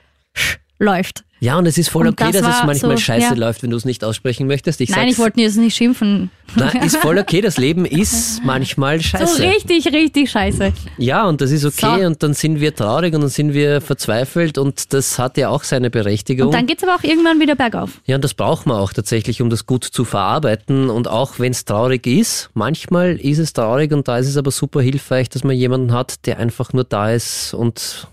[0.79, 1.25] läuft.
[1.39, 3.35] Ja, und es ist voll okay, das dass es manchmal so, scheiße ja.
[3.35, 4.81] läuft, wenn du es nicht aussprechen möchtest.
[4.81, 6.31] Ich Nein, ich wollte jetzt nicht schimpfen.
[6.55, 9.37] Nein, ist voll okay, das Leben ist manchmal scheiße.
[9.37, 10.73] So richtig, richtig scheiße.
[10.97, 12.07] Ja, und das ist okay so.
[12.07, 15.62] und dann sind wir traurig und dann sind wir verzweifelt und das hat ja auch
[15.62, 16.47] seine Berechtigung.
[16.47, 18.01] Und dann geht es aber auch irgendwann wieder bergauf.
[18.07, 21.53] Ja, und das braucht man auch tatsächlich, um das gut zu verarbeiten und auch wenn
[21.53, 25.45] es traurig ist, manchmal ist es traurig und da ist es aber super hilfreich, dass
[25.45, 28.09] man jemanden hat, der einfach nur da ist und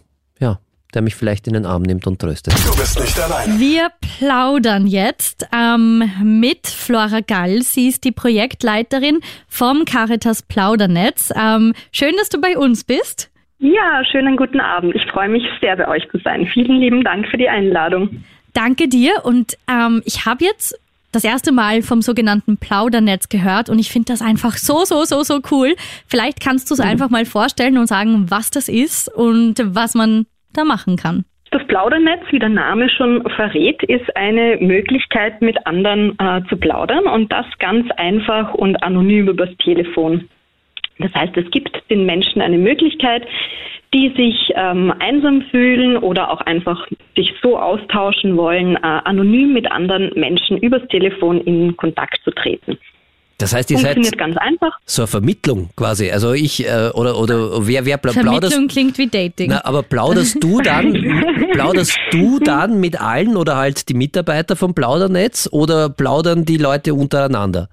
[0.94, 2.54] der mich vielleicht in den Arm nimmt und tröstet.
[2.54, 3.60] Du bist nicht allein.
[3.60, 7.62] Wir plaudern jetzt ähm, mit Flora Gall.
[7.62, 11.34] Sie ist die Projektleiterin vom Caritas Plaudernetz.
[11.36, 13.32] Ähm, schön, dass du bei uns bist.
[13.60, 14.94] Ja, schönen guten Abend.
[14.96, 16.48] Ich freue mich sehr, bei euch zu sein.
[16.54, 18.24] Vielen lieben Dank für die Einladung.
[18.54, 19.14] Danke dir.
[19.24, 20.78] Und ähm, ich habe jetzt
[21.14, 25.24] das erste Mal vom sogenannten Plaudernetz gehört und ich finde das einfach so, so, so,
[25.24, 25.76] so cool.
[26.08, 26.88] Vielleicht kannst du es mhm.
[26.88, 31.26] einfach mal vorstellen und sagen, was das ist und was man da machen kann.
[31.52, 37.06] Das Plaudernetz, wie der Name schon verrät, ist eine Möglichkeit, mit anderen äh, zu plaudern
[37.06, 40.28] und das ganz einfach und anonym übers Telefon.
[40.98, 43.28] Das heißt, es gibt den Menschen eine Möglichkeit,
[43.94, 49.72] die sich ähm, einsam fühlen oder auch einfach sich so austauschen wollen, äh, anonym mit
[49.72, 52.80] anderen Menschen übers Telefon in Kontakt zu treten.
[53.44, 54.78] Das heißt, ihr Funktioniert seid ganz einfach.
[54.86, 56.10] so eine Vermittlung quasi.
[56.12, 59.50] Also ich äh, oder oder wer wer pla- plauderst Vermittlung klingt wie Dating.
[59.50, 60.94] na, aber plauderst du dann
[61.54, 66.94] plauderst du dann mit allen oder halt die Mitarbeiter vom Plaudernetz oder plaudern die Leute
[66.94, 67.68] untereinander?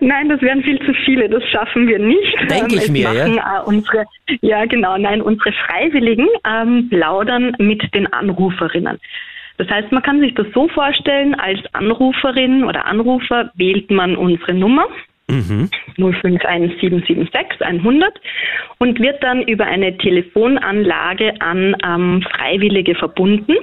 [0.00, 2.36] Nein, das wären viel zu viele, das schaffen wir nicht.
[2.50, 4.04] Denk Ähm, ich mir, machen, Äh, unsere,
[4.42, 8.98] ja, genau, nein, unsere Freiwilligen ähm, plaudern mit den Anruferinnen.
[9.60, 14.54] Das heißt, man kann sich das so vorstellen, als Anruferin oder Anrufer wählt man unsere
[14.54, 14.86] Nummer.
[15.98, 18.20] 051776 100
[18.78, 23.54] und wird dann über eine Telefonanlage an ähm, Freiwillige verbunden,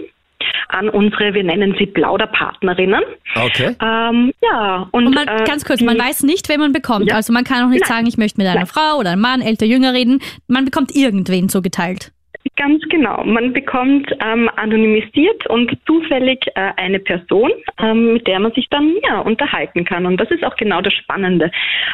[0.69, 3.01] an unsere, wir nennen sie Plauderpartnerinnen.
[3.35, 3.75] Okay.
[3.81, 7.09] Ähm, ja, und, Und man, äh, ganz kurz, die- man weiß nicht, wen man bekommt.
[7.09, 7.15] Ja.
[7.15, 7.89] Also man kann auch nicht Nein.
[7.97, 8.67] sagen, ich möchte mit einer Nein.
[8.67, 10.21] Frau oder einem Mann, älter, jünger reden.
[10.47, 12.11] Man bekommt irgendwen zugeteilt.
[12.55, 13.23] Ganz genau.
[13.23, 18.95] Man bekommt ähm, anonymisiert und zufällig äh, eine Person, ähm, mit der man sich dann
[19.07, 20.05] ja unterhalten kann.
[20.05, 21.51] Und das ist auch genau das Spannende,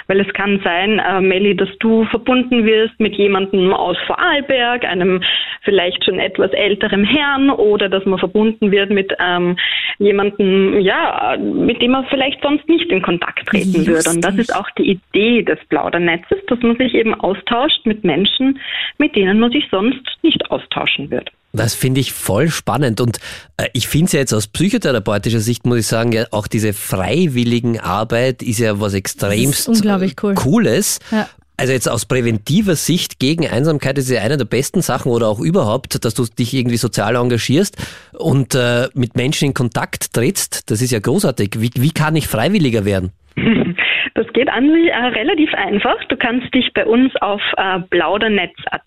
[0.08, 5.24] weil es kann sein, äh, Melli, dass du verbunden wirst mit jemandem aus Vorarlberg, einem
[5.62, 9.58] vielleicht schon etwas älteren Herrn, oder dass man verbunden wird mit ähm,
[10.00, 14.10] jemandem, ja, mit dem man vielleicht sonst nicht in Kontakt treten würde.
[14.10, 14.40] Und das Lustig.
[14.40, 18.60] ist auch die Idee des Plaudernetzes, dass man sich eben austauscht mit Menschen,
[18.98, 21.32] mit denen man sich sonst nicht austauschen wird.
[21.56, 23.20] Das finde ich voll spannend und
[23.58, 26.74] äh, ich finde es ja jetzt aus psychotherapeutischer Sicht, muss ich sagen, ja auch diese
[26.74, 30.34] freiwilligen Arbeit ist ja was extremst unglaublich cool.
[30.34, 31.00] Cooles.
[31.12, 31.30] Ja.
[31.56, 35.40] Also jetzt aus präventiver Sicht gegen Einsamkeit ist ja eine der besten Sachen oder auch
[35.40, 37.78] überhaupt, dass du dich irgendwie sozial engagierst
[38.14, 40.72] und äh, mit Menschen in Kontakt trittst.
[40.72, 41.58] Das ist ja großartig.
[41.60, 43.12] Wie, wie kann ich Freiwilliger werden?
[44.14, 46.04] Das geht an sich äh, relativ einfach.
[46.06, 48.84] Du kannst dich bei uns auf äh, plaudernetz.at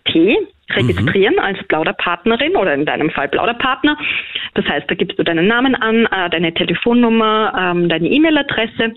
[0.75, 3.97] registrieren als Plauderpartnerin oder in deinem Fall Plauderpartner.
[4.53, 8.93] Das heißt, da gibst du deinen Namen an, äh, deine Telefonnummer, ähm, deine E-Mail-Adresse.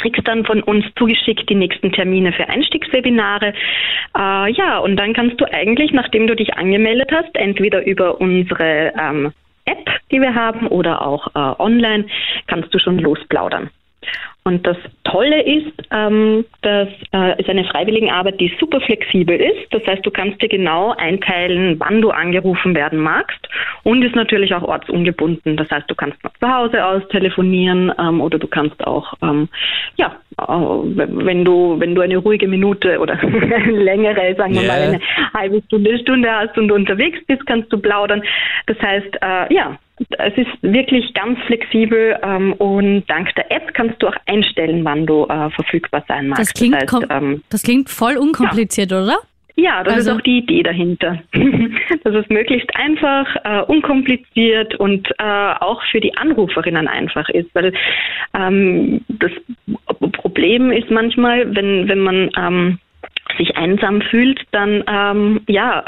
[0.00, 3.54] Kriegst dann von uns zugeschickt die nächsten Termine für Einstiegswebinare.
[4.16, 8.92] Äh, ja, und dann kannst du eigentlich, nachdem du dich angemeldet hast, entweder über unsere
[8.98, 9.32] ähm,
[9.64, 12.06] App, die wir haben, oder auch äh, online,
[12.46, 13.70] kannst du schon losplaudern.
[14.46, 19.72] Und das Tolle ist, ähm, dass äh, es eine Freiwilligenarbeit, die super flexibel ist.
[19.72, 23.48] Das heißt, du kannst dir genau einteilen, wann du angerufen werden magst
[23.84, 25.56] und ist natürlich auch ortsungebunden.
[25.56, 29.48] Das heißt, du kannst von zu Hause aus telefonieren ähm, oder du kannst auch, ähm,
[29.96, 33.16] ja, äh, wenn du wenn du eine ruhige Minute oder
[33.70, 34.68] längere, sagen wir Ja.
[34.68, 35.00] mal, eine
[35.32, 38.22] halbe Stunde, Stunde hast und unterwegs bist, kannst du plaudern.
[38.66, 39.78] Das heißt, äh, ja,
[40.18, 45.06] es ist wirklich ganz flexibel ähm, und dank der App kannst du auch einstellen, wann
[45.06, 46.42] du äh, verfügbar sein magst.
[46.42, 49.18] Das klingt, heißt, kom- ähm, das klingt voll unkompliziert, oder?
[49.56, 51.22] ja, das Also- ist auch die Idee dahinter.
[52.04, 55.22] dass es möglichst einfach, äh, unkompliziert und äh,
[55.60, 57.54] auch für die Anruferinnen einfach ist.
[57.54, 57.72] Weil
[58.36, 59.30] ähm, das
[60.12, 62.78] Problem ist manchmal, wenn, wenn man ähm,
[63.36, 65.84] sich einsam fühlt, dann ähm, ja,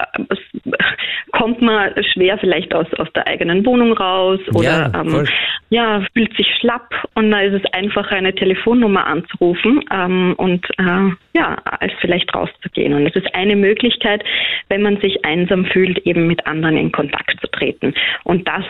[1.33, 5.27] kommt man schwer vielleicht aus, aus der eigenen Wohnung raus oder Ja, ähm,
[5.71, 11.11] ja, fühlt sich schlapp und da ist es einfacher, eine Telefonnummer anzurufen ähm, und äh,
[11.35, 12.95] ja, als vielleicht rauszugehen.
[12.95, 14.23] Und es ist eine Möglichkeit,
[14.69, 17.95] wenn man sich einsam fühlt, eben mit anderen in Kontakt zu treten.
[18.25, 18.65] Und das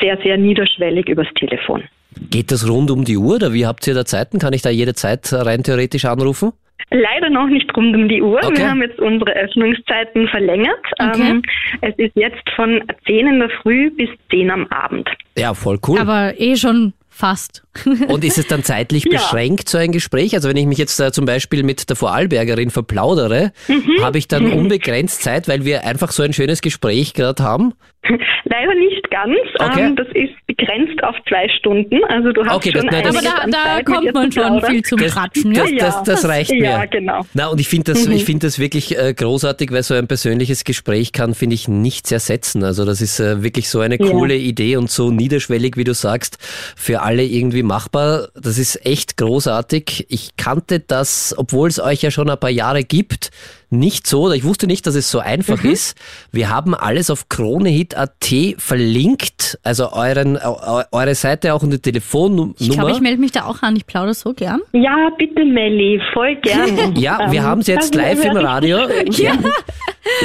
[0.00, 1.84] sehr, sehr niederschwellig übers Telefon.
[2.30, 4.38] Geht das rund um die Uhr oder wie habt ihr da Zeiten?
[4.38, 6.52] Kann ich da jederzeit rein theoretisch anrufen?
[6.90, 8.38] Leider noch nicht rund um die Uhr.
[8.44, 8.58] Okay.
[8.58, 10.78] Wir haben jetzt unsere Öffnungszeiten verlängert.
[10.98, 11.30] Okay.
[11.30, 11.42] Ähm,
[11.80, 15.08] es ist jetzt von 10 in der Früh bis 10 am Abend.
[15.36, 15.98] Ja, voll cool.
[15.98, 17.64] Aber eh schon fast.
[18.08, 19.12] Und ist es dann zeitlich Ja.
[19.12, 20.34] beschränkt, so ein Gespräch?
[20.34, 24.02] Also wenn ich mich jetzt äh, zum Beispiel mit der Vorarlbergerin verplaudere, Mhm.
[24.04, 27.72] habe ich dann unbegrenzt Zeit, weil wir einfach so ein schönes Gespräch gerade haben?
[28.44, 29.36] Leider nicht ganz.
[29.58, 29.86] Okay.
[29.86, 32.02] Ähm, das ist begrenzt auf zwei Stunden.
[32.08, 34.32] Also du hast Okay, das- schon nein, das- Aber einiges da, an da kommt man
[34.32, 34.70] schon plaudern.
[34.70, 35.54] viel zum Das- Quatschen.
[35.54, 35.76] Das, ja?
[35.78, 36.64] das, das reicht mir.
[36.64, 37.26] Ja, genau.
[37.34, 38.12] Na, und ich finde das, Mhm.
[38.12, 42.10] ich finde das wirklich äh, großartig, weil so ein persönliches Gespräch kann, finde ich, nichts
[42.12, 42.64] ersetzen.
[42.64, 44.06] Also das ist äh, wirklich so eine Ja.
[44.10, 46.38] coole Idee und so niederschwellig, wie du sagst,
[46.76, 48.28] für alle irgendwie machbar.
[48.34, 50.06] Das ist echt großartig.
[50.08, 53.30] Ich kannte das, obwohl es euch ja schon ein paar Jahre gibt,
[53.70, 55.70] nicht so, oder ich wusste nicht, dass es so einfach Mhm.
[55.70, 55.96] ist.
[56.32, 58.14] Wir haben alles auf kronehit.at
[58.58, 62.54] verlinkt, also euren, eu- eure Seite auch und die Telefonnummer.
[62.58, 63.74] Ich glaube, ich melde mich da auch an.
[63.76, 64.60] Ich plaudere so gern.
[64.72, 66.94] Ja, bitte Melli, voll gern.
[66.96, 68.78] Ja, wir Ähm, haben es jetzt live im Radio.
[69.10, 69.32] Ja.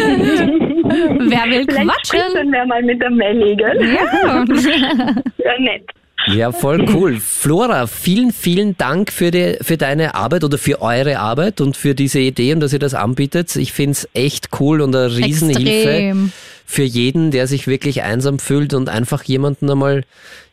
[0.04, 2.34] Wer will Vielleicht quatschen?
[2.36, 3.95] dann wer mal mit der Melli, gell?
[3.95, 4.45] Ja.
[5.43, 5.84] Ja, nett.
[6.28, 7.20] Ja, voll cool.
[7.20, 11.96] Flora, vielen, vielen Dank für, die, für deine Arbeit oder für eure Arbeit und für
[11.96, 13.56] diese Idee und dass ihr das anbietet.
[13.56, 16.32] Ich finde es echt cool und eine Riesenhilfe Extrem.
[16.66, 20.04] für jeden, der sich wirklich einsam fühlt und einfach jemanden einmal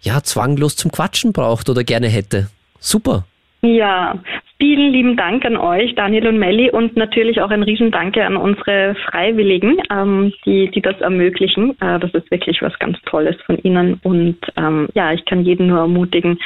[0.01, 2.49] ja, zwanglos zum Quatschen braucht oder gerne hätte.
[2.81, 3.27] Super.
[3.63, 4.23] Ja,
[4.59, 8.97] vielen lieben Dank an euch, Daniel und Melli, und natürlich auch ein Riesendanke an unsere
[9.07, 11.71] Freiwilligen, ähm, die, die das ermöglichen.
[11.81, 14.01] Äh, das ist wirklich was ganz Tolles von Ihnen.
[14.03, 16.39] Und ähm, ja, ich kann jeden nur ermutigen,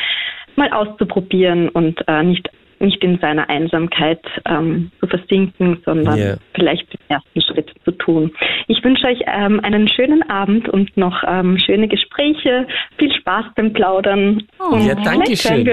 [0.56, 2.48] mal auszuprobieren und äh, nicht
[2.82, 6.34] nicht in seiner Einsamkeit ähm, zu versinken, sondern Ja.
[6.54, 8.32] vielleicht den ersten Schritt zu tun.
[8.68, 12.66] Ich wünsche euch ähm, einen schönen Abend und noch ähm, schöne Gespräche,
[12.98, 14.42] viel Spaß beim Plaudern.
[14.58, 14.74] Oh.
[14.74, 15.66] und Ja, danke uns Dankeschön.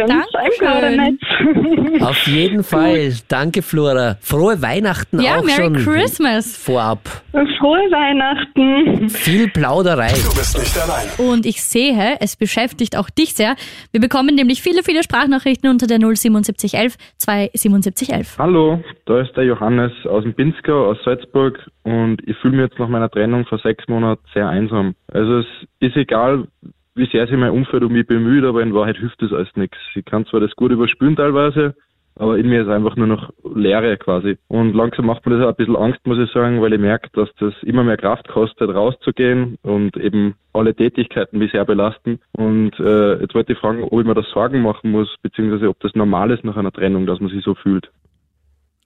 [2.02, 3.14] Auf jeden Fall.
[3.28, 4.18] Danke, Flora.
[4.22, 6.56] Frohe Weihnachten Ja, auch Merry schon Christmas.
[6.56, 7.00] vorab.
[7.32, 9.10] Frohe Weihnachten.
[9.10, 10.10] Viel Plauderei.
[10.10, 11.08] Du bist nicht allein.
[11.18, 13.56] Und ich sehe, es beschäftigt auch dich sehr.
[13.92, 18.38] Wir bekommen nämlich viele, viele Sprachnachrichten unter der 07711 27711.
[18.38, 22.80] Hallo, da ist der Johannes aus dem Pinzgau, aus Salzburg und ich fühle mich jetzt
[22.80, 24.96] nach meiner Trennung vor sechs Monaten sehr einsam.
[25.08, 25.46] Also es
[25.80, 26.48] ist egal,
[26.96, 29.78] wie sehr sich mein Umfeld um mich bemüht, aber in Wahrheit hilft das alles nichts.
[29.96, 31.76] Ich kann zwar das gut überspülen teilweise,
[32.20, 34.38] aber in mir ist einfach nur noch Leere quasi.
[34.50, 37.10] Und langsam macht mir das auch ein bisschen Angst, muss ich sagen, weil ich merke,
[37.14, 42.20] dass das immer mehr Kraft kostet, rauszugehen und eben alle Tätigkeiten mich sehr belasten.
[42.34, 45.80] Und äh, jetzt wollte ich fragen, ob ich mir das Sorgen machen muss, beziehungsweise ob
[45.80, 47.90] das normal ist nach einer Trennung, dass man sich so fühlt.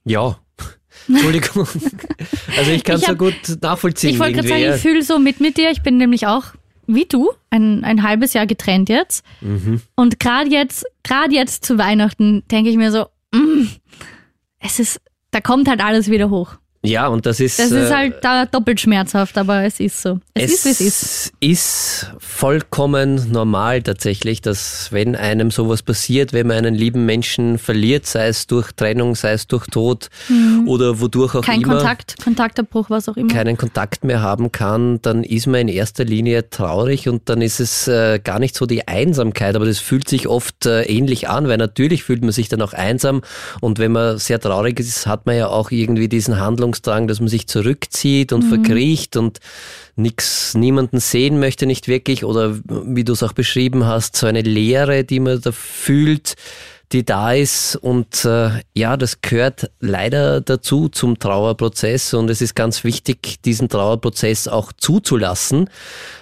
[0.04, 0.36] Ja.
[1.08, 1.66] Entschuldigung.
[2.56, 4.10] Also ich kann es so gut nachvollziehen.
[4.10, 5.72] Ich wollte gerade sagen, ich fühle so mit mit dir.
[5.72, 6.44] Ich bin nämlich auch,
[6.86, 9.26] wie du, ein, ein halbes Jahr getrennt jetzt.
[9.40, 9.80] Mhm.
[9.96, 13.68] Und gerade jetzt, gerade jetzt zu Weihnachten denke ich mir so, mm,
[14.60, 16.56] es ist, da kommt halt alles wieder hoch.
[16.84, 17.58] Ja, und das ist.
[17.58, 20.20] Das ist äh, halt da doppelt schmerzhaft, aber es ist so.
[20.34, 21.32] Es, ist, wie es ist.
[21.40, 28.06] ist vollkommen normal tatsächlich, dass wenn einem sowas passiert, wenn man einen lieben Menschen verliert,
[28.06, 30.08] sei es durch Trennung, sei es durch Tod
[30.66, 31.46] oder wodurch auch Mhm.
[31.46, 33.28] Kein immer, Kontakt, Kontaktabbruch, was auch immer.
[33.28, 37.60] keinen Kontakt mehr haben kann, dann ist man in erster Linie traurig und dann ist
[37.60, 41.48] es äh, gar nicht so die Einsamkeit, aber das fühlt sich oft äh, ähnlich an,
[41.48, 43.22] weil natürlich fühlt man sich dann auch einsam
[43.60, 46.38] und wenn man sehr traurig ist, hat man ja auch irgendwie diesen
[46.74, 49.38] Handlungsdrang, dass man sich zurückzieht und verkriecht und
[49.96, 54.42] nix, niemanden sehen möchte nicht wirklich oder wie du es auch beschrieben hast, so eine
[54.42, 56.34] Leere, die man da fühlt,
[56.92, 62.54] die da ist und äh, ja, das gehört leider dazu zum Trauerprozess und es ist
[62.54, 65.70] ganz wichtig, diesen Trauerprozess auch zuzulassen,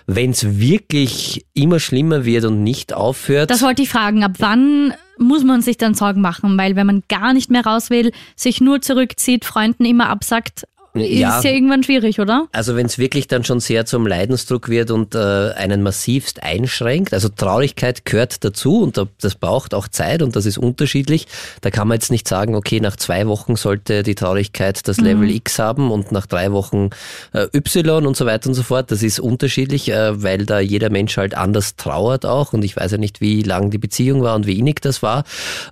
[0.06, 3.50] wenn es wirklich immer schlimmer wird und nicht aufhört.
[3.50, 4.24] Das wollte ich fragen.
[4.24, 6.56] Ab wann muss man sich dann Sorgen machen?
[6.58, 10.64] Weil wenn man gar nicht mehr raus will, sich nur zurückzieht, Freunden immer absagt,
[10.94, 11.38] Ja.
[11.38, 12.48] ist ja irgendwann schwierig, oder?
[12.52, 17.14] Also wenn es wirklich dann schon sehr zum Leidensdruck wird und äh, einen massivst einschränkt,
[17.14, 21.26] also Traurigkeit gehört dazu und da, das braucht auch Zeit und das ist unterschiedlich.
[21.62, 25.30] Da kann man jetzt nicht sagen, okay, nach zwei Wochen sollte die Traurigkeit das Level
[25.30, 26.90] X haben und nach drei Wochen
[27.32, 28.90] äh, Y und so weiter und so fort.
[28.90, 32.92] Das ist unterschiedlich, äh, weil da jeder Mensch halt anders trauert auch und ich weiß
[32.92, 35.24] ja nicht, wie lang die Beziehung war und wie innig das war.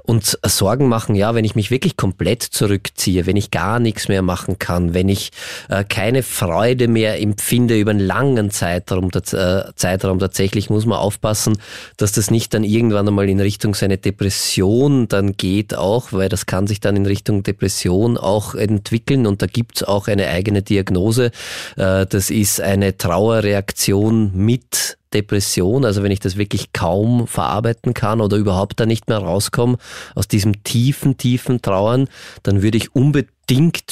[0.03, 4.23] Und Sorgen machen, ja, wenn ich mich wirklich komplett zurückziehe, wenn ich gar nichts mehr
[4.23, 5.31] machen kann, wenn ich
[5.68, 11.59] äh, keine Freude mehr empfinde über einen langen Zeitraum, äh, Zeitraum tatsächlich, muss man aufpassen,
[11.96, 16.46] dass das nicht dann irgendwann einmal in Richtung seine Depression dann geht auch, weil das
[16.46, 21.33] kann sich dann in Richtung Depression auch entwickeln und da gibt's auch eine eigene Diagnose.
[21.77, 28.20] Äh, das ist eine Trauerreaktion mit Depression, also wenn ich das wirklich kaum verarbeiten kann
[28.20, 29.77] oder überhaupt da nicht mehr rauskomme
[30.14, 32.09] aus diesem tiefen, tiefen Trauern,
[32.42, 33.33] dann würde ich unbedingt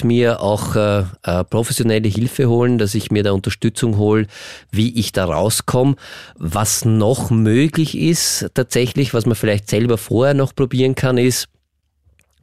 [0.04, 4.26] mir auch äh, äh, professionelle Hilfe holen, dass ich mir da Unterstützung hole,
[4.70, 5.96] wie ich da rauskomme.
[6.36, 11.48] Was noch möglich ist tatsächlich, was man vielleicht selber vorher noch probieren kann, ist,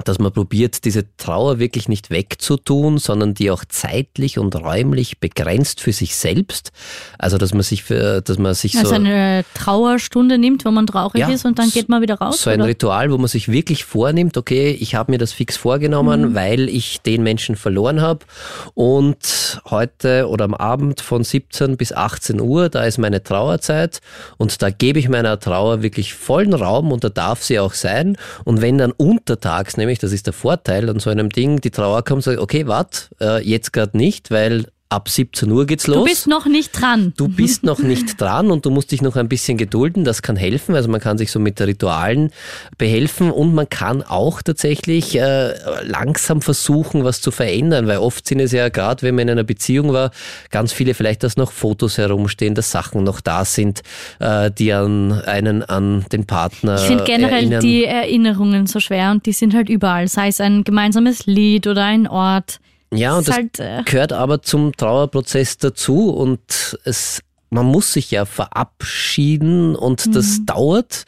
[0.04, 5.80] dass man probiert, diese Trauer wirklich nicht wegzutun, sondern die auch zeitlich und räumlich begrenzt
[5.82, 6.72] für sich selbst.
[7.18, 10.86] Also, dass man sich für, dass man sich Also so eine Trauerstunde nimmt, wo man
[10.88, 12.42] traurig Ja, ist und dann geht man wieder raus.
[12.42, 12.70] so ein oder?
[12.70, 16.36] Ritual, wo man sich wirklich vornimmt, okay, ich habe mir das fix vorgenommen, Mhm.
[16.36, 18.26] weil ich den Menschen verloren habe
[18.74, 24.02] und heute oder am Abend von 17 bis 18 Uhr, da ist meine Trauerzeit
[24.38, 28.18] und da gebe ich meiner Trauer wirklich vollen Raum und da darf sie auch sein
[28.44, 32.04] und wenn dann untertags, nämlich das ist der Vorteil an so einem Ding, die Trauer
[32.04, 35.98] kommt, sagt, okay, wart, äh, jetzt gerade nicht, weil ab 17 Uhr geht's los.
[35.98, 37.14] Du bist noch nicht dran.
[37.18, 40.04] Du bist noch nicht dran und du musst dich noch ein bisschen gedulden.
[40.04, 40.76] Das kann helfen.
[40.76, 42.32] Also man kann sich so mit Ritualen
[42.78, 48.40] behelfen und man kann auch tatsächlich äh, langsam versuchen, was zu verändern, weil oft sind
[48.40, 50.12] es ja gerade, wenn man in einer Beziehung war,
[50.52, 53.82] ganz viele vielleicht, dass noch Fotos herumstehen, dass Sachen noch da sind,
[54.20, 56.76] äh, die an einen, an den Partner.
[56.76, 57.62] Ich finde generell erinnern.
[57.62, 61.84] die Erinnerungen so schwer und die sind halt überall, sei es ein gemeinsames Lied oder
[61.84, 62.60] ein Ort.
[62.94, 68.12] Ja, und das halt, äh, gehört aber zum Trauerprozess dazu und es, man muss sich
[68.12, 70.46] ja verabschieden und das Mhm.
[70.46, 71.06] dauert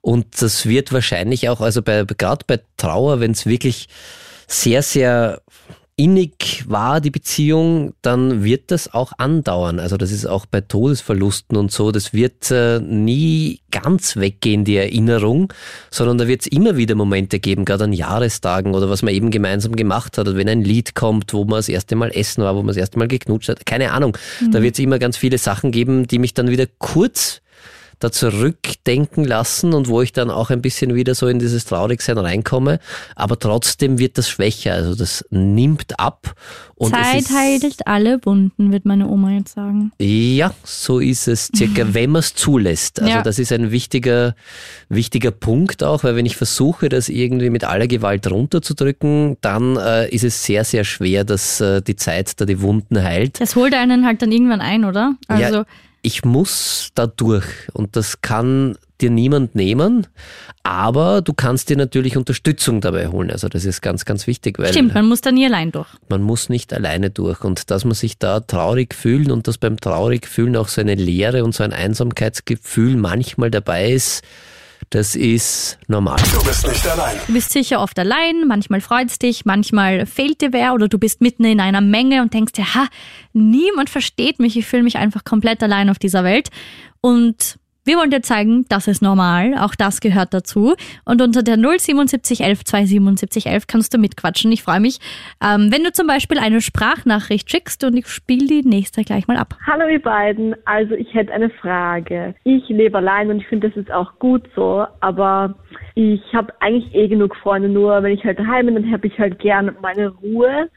[0.00, 3.88] und das wird wahrscheinlich auch, also bei, gerade bei Trauer, wenn es wirklich
[4.46, 5.42] sehr, sehr
[5.98, 9.80] innig war, die Beziehung, dann wird das auch andauern.
[9.80, 14.76] Also das ist auch bei Todesverlusten und so, das wird äh, nie ganz weggehen, die
[14.76, 15.52] Erinnerung,
[15.90, 19.30] sondern da wird es immer wieder Momente geben, gerade an Jahrestagen oder was man eben
[19.30, 22.54] gemeinsam gemacht hat, oder wenn ein Lied kommt, wo man das erste Mal essen war,
[22.54, 24.18] wo man das erste Mal geknutscht hat, keine Ahnung.
[24.52, 27.40] Da wird es immer ganz viele Sachen geben, die mich dann wieder kurz
[27.98, 32.18] da zurückdenken lassen und wo ich dann auch ein bisschen wieder so in dieses Traurigsein
[32.18, 32.78] reinkomme.
[33.14, 36.34] Aber trotzdem wird das schwächer, also das nimmt ab.
[36.74, 39.92] Und Zeit heilt alle Wunden, wird meine Oma jetzt sagen.
[39.98, 43.00] Ja, so ist es circa, wenn man es zulässt.
[43.00, 43.22] Also Ja.
[43.22, 44.34] das ist ein wichtiger,
[44.90, 50.08] wichtiger Punkt auch, weil wenn ich versuche, das irgendwie mit aller Gewalt runterzudrücken, dann äh,
[50.10, 53.40] ist es sehr, sehr schwer, dass äh, die Zeit da die Wunden heilt.
[53.40, 55.14] Das holt einen halt dann irgendwann ein, oder?
[55.28, 55.66] Also, ja,
[56.06, 60.06] ich muss da durch und das kann dir niemand nehmen,
[60.62, 63.32] aber du kannst dir natürlich Unterstützung dabei holen.
[63.32, 65.88] Also das ist ganz, ganz wichtig, weil stimmt, man muss da nie allein durch.
[66.08, 69.80] man muss nicht alleine durch und dass man sich da traurig fühlen und dass beim
[69.80, 74.22] traurig fühlen auch so eine Leere und so ein Einsamkeitsgefühl manchmal dabei ist,
[74.90, 76.16] das ist normal.
[76.32, 77.16] Du bist nicht allein.
[77.26, 81.20] Du bist sicher oft allein, manchmal freut's dich, manchmal fehlt dir wer oder du bist
[81.20, 82.86] mitten in einer Menge und denkst dir, ha,
[83.32, 86.50] niemand versteht mich, ich fühle mich einfach komplett allein auf dieser Welt.
[87.00, 90.74] Und wir wollen dir zeigen, das ist normal, auch das gehört dazu.
[91.04, 94.50] Und unter der 07711 27711 kannst du mitquatschen.
[94.50, 94.98] Ich freue mich,
[95.40, 99.36] ähm, wenn du zum Beispiel eine Sprachnachricht schickst und ich spiele die nächste gleich mal
[99.36, 99.54] ab.
[99.66, 102.34] Hallo ihr beiden, also ich hätte eine Frage.
[102.42, 105.54] Ich lebe allein und ich finde, das ist auch gut so, aber
[105.94, 109.16] ich habe eigentlich eh genug Freunde, nur wenn ich halt daheim bin, dann habe ich
[109.18, 110.68] halt gern meine Ruhe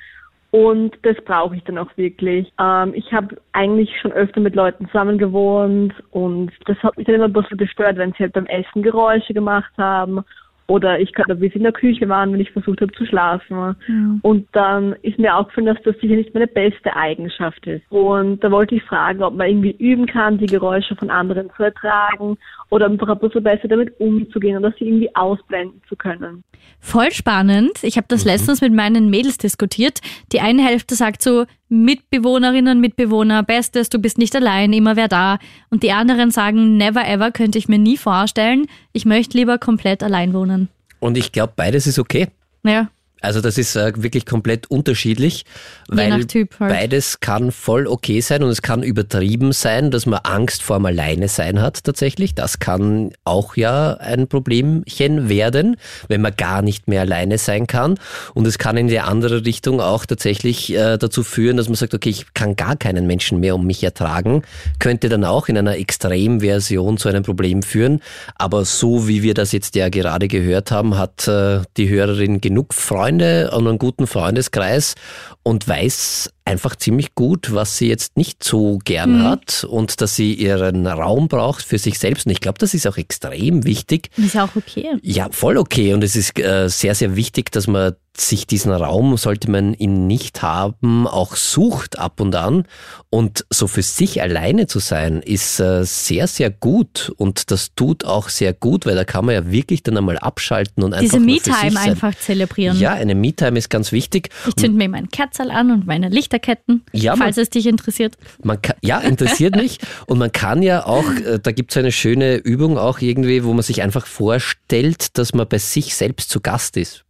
[0.51, 2.51] und das brauche ich dann auch wirklich.
[2.59, 7.15] Ähm, ich habe eigentlich schon öfter mit Leuten zusammen gewohnt und das hat mich dann
[7.15, 10.23] immer ein bisschen gestört, wenn sie halt beim Essen Geräusche gemacht haben
[10.69, 13.75] oder ich könnte, wie sie in der Küche waren, wenn ich versucht habe zu schlafen.
[14.21, 17.83] Und dann ist mir aufgefallen, dass das sicher nicht meine beste Eigenschaft ist.
[17.91, 21.63] Und da wollte ich fragen, ob man irgendwie üben kann, die Geräusche von anderen zu
[21.63, 22.37] ertragen
[22.69, 26.43] oder einfach ein bisschen besser damit umzugehen oder sie irgendwie ausblenden zu können.
[26.79, 27.83] Voll spannend.
[27.83, 28.09] Ich habe Mhm.
[28.13, 29.99] das letztens mit meinen Mädels diskutiert.
[30.31, 35.37] Die eine Hälfte sagt so, Mitbewohnerinnen, Mitbewohner, Bestes, du bist nicht allein, immer wer da.
[35.69, 38.67] Und die anderen sagen, never ever, könnte ich mir nie vorstellen.
[38.91, 40.69] Ich möchte lieber komplett allein wohnen.
[40.99, 42.27] Und ich glaube, beides ist okay.
[42.63, 42.89] Ja,
[43.21, 45.45] Also das ist äh, wirklich komplett unterschiedlich,
[45.87, 46.49] weil halt.
[46.59, 51.27] beides kann voll okay sein und es kann übertrieben sein, dass man Angst vorm Alleine
[51.27, 52.35] sein hat tatsächlich.
[52.35, 57.95] Das kann auch ja ein Problemchen werden, wenn man gar nicht mehr alleine sein kann.
[58.33, 61.93] Und es kann in die andere Richtung auch tatsächlich äh, dazu führen, dass man sagt,
[61.93, 64.43] okay, ich kann gar keinen Menschen mehr um mich ertragen.
[64.79, 68.01] Könnte dann auch in einer Extremversion zu einem Problem führen.
[68.35, 72.73] Aber so wie wir das jetzt ja gerade gehört haben, hat äh, die Hörerin genug
[73.09, 74.93] Freunde und einen guten Freundeskreis
[75.41, 80.33] und weiß einfach ziemlich gut, was sie jetzt nicht so gern hat und dass sie
[80.35, 82.27] ihren Raum braucht für sich selbst.
[82.27, 84.09] Und ich glaube, das ist auch extrem wichtig.
[84.17, 84.97] ist ja auch okay.
[85.01, 85.93] Ja, voll okay.
[85.95, 90.07] Und es ist äh, sehr, sehr wichtig, dass man sich diesen Raum, sollte man ihn
[90.07, 92.65] nicht haben, auch sucht ab und an.
[93.09, 97.11] Und so für sich alleine zu sein, ist äh, sehr, sehr gut.
[97.17, 100.83] Und das tut auch sehr gut, weil da kann man ja wirklich dann einmal abschalten
[100.83, 102.77] und einfach Diese Me-Time einfach zelebrieren.
[102.79, 104.29] Ja, eine Me-Time ist ganz wichtig.
[104.47, 108.15] Ich zünde mir mein Kerzerl an und meine Lichterketten, Ja, man- falls es dich interessiert.
[108.43, 109.79] Man kann, ja, interessiert mich.
[110.05, 113.53] Und man kann ja auch, äh, da gibt es eine schöne Übung auch irgendwie, wo
[113.53, 117.05] man sich einfach vorstellt, dass man bei sich selbst zu Gast ist.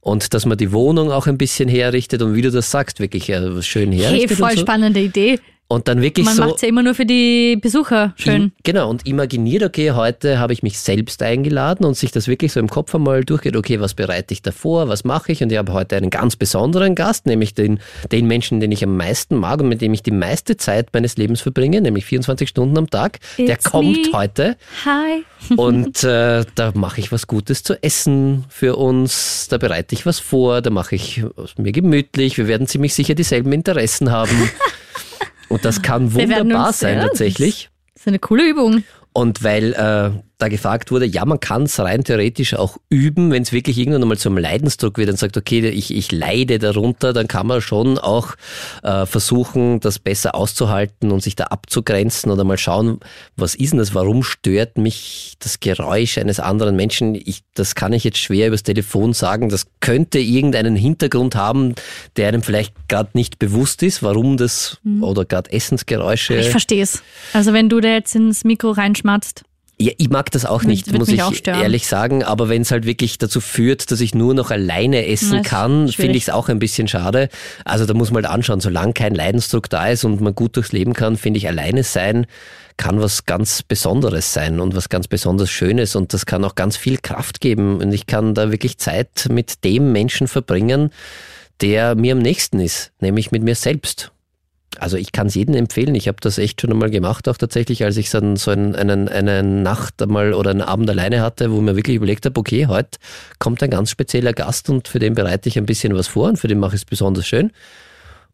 [0.00, 3.28] Und dass man die Wohnung auch ein bisschen herrichtet und wie du das sagst, wirklich
[3.28, 4.38] äh, schön Hey, herrichtet.
[4.38, 4.62] voll und, so.
[4.62, 5.38] spannende Idee.
[5.70, 6.42] Und dann wirklich Man so.
[6.44, 8.34] macht's ja immer nur für die Besucher schön.
[8.42, 12.52] Im- Genau, und imaginiert, okay, heute habe ich mich selbst eingeladen und sich das wirklich
[12.52, 15.42] so im Kopf einmal durchgeht, okay, was bereite ich davor, was mache ich?
[15.44, 17.78] Und ich habe heute einen ganz besonderen Gast, nämlich den,
[18.10, 21.16] den Menschen, den ich am meisten mag und mit dem ich die meiste Zeit meines
[21.16, 23.20] Lebens verbringe, nämlich 24 Stunden am Tag.
[23.38, 24.12] Der It's kommt me.
[24.12, 25.24] heute Hi.
[25.56, 30.18] und äh, da mache ich was Gutes zu essen für uns, da bereite ich was
[30.18, 34.50] vor, da mache ich es mir gemütlich, wir werden ziemlich sicher dieselben Interessen haben.
[35.50, 37.70] Und das kann wunderbar sein tatsächlich.
[37.92, 38.84] Das ist eine coole Übung.
[39.12, 40.10] Und weil äh,
[40.40, 44.02] da gefragt wurde, ja, man kann es rein theoretisch auch üben, wenn es wirklich irgendwann
[44.02, 47.98] einmal zum Leidensdruck wird und sagt, okay, ich, ich leide darunter, dann kann man schon
[47.98, 48.34] auch
[48.82, 53.00] äh, versuchen, das besser auszuhalten und sich da abzugrenzen oder mal schauen,
[53.36, 57.14] was ist denn das, warum stört mich das Geräusch eines anderen Menschen?
[57.14, 61.74] Ich, das kann ich jetzt schwer übers Telefon sagen, das könnte irgendeinen Hintergrund haben,
[62.16, 65.02] der einem vielleicht gerade nicht bewusst ist, warum das mhm.
[65.02, 66.36] oder gerade Essensgeräusche.
[66.36, 67.02] Ich verstehe es.
[67.32, 69.44] Also wenn du da jetzt ins Mikro reinschmatzt,
[69.80, 72.22] ja, ich mag das auch nicht, muss ich ehrlich sagen.
[72.22, 76.16] Aber wenn es halt wirklich dazu führt, dass ich nur noch alleine essen kann, finde
[76.16, 77.28] ich es auch ein bisschen schade.
[77.64, 80.72] Also da muss man halt anschauen, solange kein Leidensdruck da ist und man gut durchs
[80.72, 82.26] Leben kann, finde ich alleine sein
[82.76, 86.78] kann was ganz Besonderes sein und was ganz besonders Schönes und das kann auch ganz
[86.78, 90.90] viel Kraft geben und ich kann da wirklich Zeit mit dem Menschen verbringen,
[91.60, 94.12] der mir am nächsten ist, nämlich mit mir selbst.
[94.78, 95.94] Also ich kann es jedem empfehlen.
[95.94, 99.08] Ich habe das echt schon einmal gemacht, auch tatsächlich, als ich dann so einen, einen,
[99.08, 102.98] eine Nacht einmal oder einen Abend alleine hatte, wo mir wirklich überlegt habe, okay, heute
[103.38, 106.38] kommt ein ganz spezieller Gast und für den bereite ich ein bisschen was vor und
[106.38, 107.50] für den mache ich es besonders schön.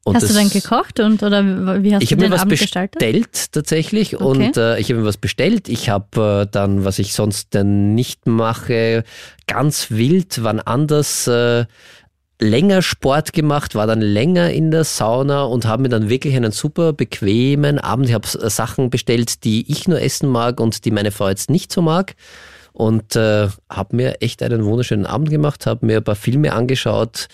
[0.06, 2.42] Und hast das, du dann gekocht und oder wie hast ich du den mir was
[2.42, 3.00] Abend gestaltet?
[3.00, 4.24] bestellt tatsächlich okay.
[4.24, 5.68] und äh, ich habe mir was bestellt.
[5.68, 9.02] Ich habe äh, dann, was ich sonst dann nicht mache,
[9.48, 11.64] ganz wild, wann anders äh,
[12.40, 16.52] länger Sport gemacht, war dann länger in der Sauna und habe mir dann wirklich einen
[16.52, 18.08] super bequemen Abend.
[18.08, 21.72] Ich habe Sachen bestellt, die ich nur essen mag und die meine Frau jetzt nicht
[21.72, 22.14] so mag.
[22.72, 27.28] Und äh, habe mir echt einen wunderschönen Abend gemacht, habe mir ein paar Filme angeschaut,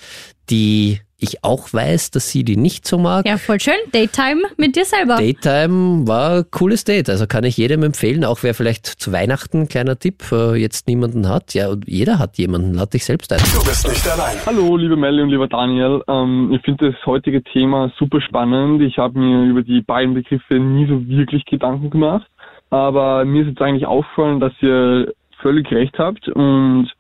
[0.51, 3.27] die ich auch weiß, dass sie die nicht so mag.
[3.27, 3.75] Ja, voll schön.
[3.93, 5.16] Daytime mit dir selber.
[5.16, 7.09] Daytime war ein cooles Date.
[7.09, 11.29] Also kann ich jedem empfehlen, auch wer vielleicht zu Weihnachten, kleiner Tipp, äh, jetzt niemanden
[11.29, 11.55] hat.
[11.55, 12.75] Ja, jeder hat jemanden.
[12.75, 13.39] Lade dich selbst ein.
[13.39, 14.37] Du bist nicht allein.
[14.45, 16.03] Hallo, liebe Melly und lieber Daniel.
[16.09, 18.83] Ähm, ich finde das heutige Thema super spannend.
[18.83, 22.27] Ich habe mir über die beiden Begriffe nie so wirklich Gedanken gemacht.
[22.70, 26.91] Aber mir ist jetzt eigentlich aufgefallen, dass ihr völlig recht habt und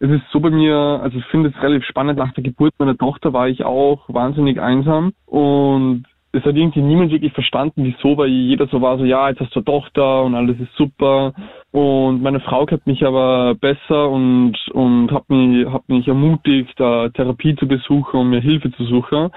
[0.00, 2.96] es ist so bei mir, also ich finde es relativ spannend, nach der Geburt meiner
[2.96, 8.28] Tochter war ich auch wahnsinnig einsam und es hat irgendwie niemand wirklich verstanden, wieso, weil
[8.28, 11.32] jeder so war, so ja, jetzt hast du eine Tochter und alles ist super.
[11.70, 17.08] Und meine Frau kennt mich aber besser und, und hat mich, hat mich ermutigt, da
[17.10, 19.30] Therapie zu besuchen und mir Hilfe zu suchen.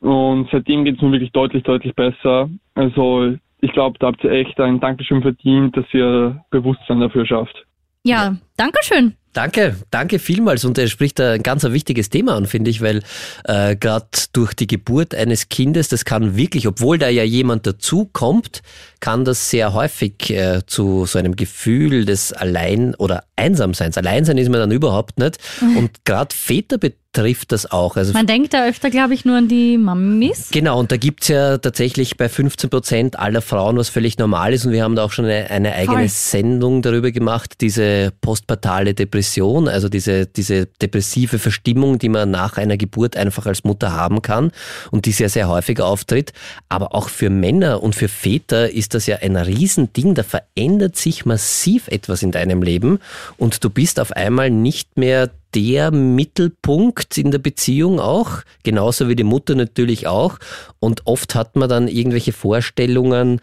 [0.00, 2.48] Und seitdem geht es mir wirklich deutlich, deutlich besser.
[2.74, 7.66] Also ich glaube, da habt ihr echt ein Dankeschön verdient, dass ihr Bewusstsein dafür schafft.
[8.04, 9.16] Ja, Dankeschön.
[9.32, 10.64] Danke, danke vielmals.
[10.64, 13.02] Und er spricht da ein ganz wichtiges Thema an, finde ich, weil
[13.44, 18.62] äh, gerade durch die Geburt eines Kindes, das kann wirklich, obwohl da ja jemand dazukommt,
[19.00, 23.96] kann das sehr häufig äh, zu so einem Gefühl des Allein- oder Einsamseins.
[23.96, 25.38] Alleinsein ist man dann überhaupt nicht.
[25.76, 26.76] Und gerade Väter
[27.12, 27.96] trifft das auch.
[27.96, 30.48] Also Man denkt da öfter, glaube ich, nur an die Mamis.
[30.50, 34.54] Genau, und da gibt es ja tatsächlich bei 15 Prozent aller Frauen, was völlig normal
[34.54, 34.64] ist.
[34.64, 36.08] Und wir haben da auch schon eine, eine eigene Voll.
[36.08, 42.78] Sendung darüber gemacht, diese postpartale Depression, also diese, diese depressive Verstimmung, die man nach einer
[42.78, 44.50] Geburt einfach als Mutter haben kann
[44.90, 46.32] und die sehr, sehr häufig auftritt.
[46.70, 50.14] Aber auch für Männer und für Väter ist das ja ein Riesending.
[50.14, 53.00] Da verändert sich massiv etwas in deinem Leben
[53.36, 59.16] und du bist auf einmal nicht mehr der Mittelpunkt in der Beziehung auch, genauso wie
[59.16, 60.38] die Mutter natürlich auch.
[60.80, 63.40] Und oft hat man dann irgendwelche Vorstellungen,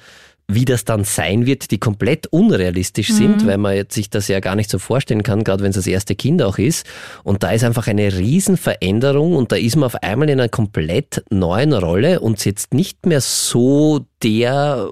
[0.50, 3.48] wie das dann sein wird, die komplett unrealistisch sind, mhm.
[3.48, 6.16] weil man sich das ja gar nicht so vorstellen kann, gerade wenn es das erste
[6.16, 6.88] Kind auch ist.
[7.24, 11.24] Und da ist einfach eine Riesenveränderung und da ist man auf einmal in einer komplett
[11.30, 14.90] neuen Rolle und sitzt nicht mehr so der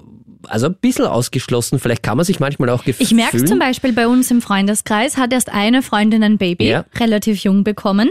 [0.50, 1.78] also ein bisschen ausgeschlossen.
[1.78, 3.06] Vielleicht kann man sich manchmal auch gefühlen.
[3.06, 6.84] Ich merke zum Beispiel bei uns im Freundeskreis, hat erst eine Freundin ein Baby, ja.
[6.96, 8.10] relativ jung bekommen.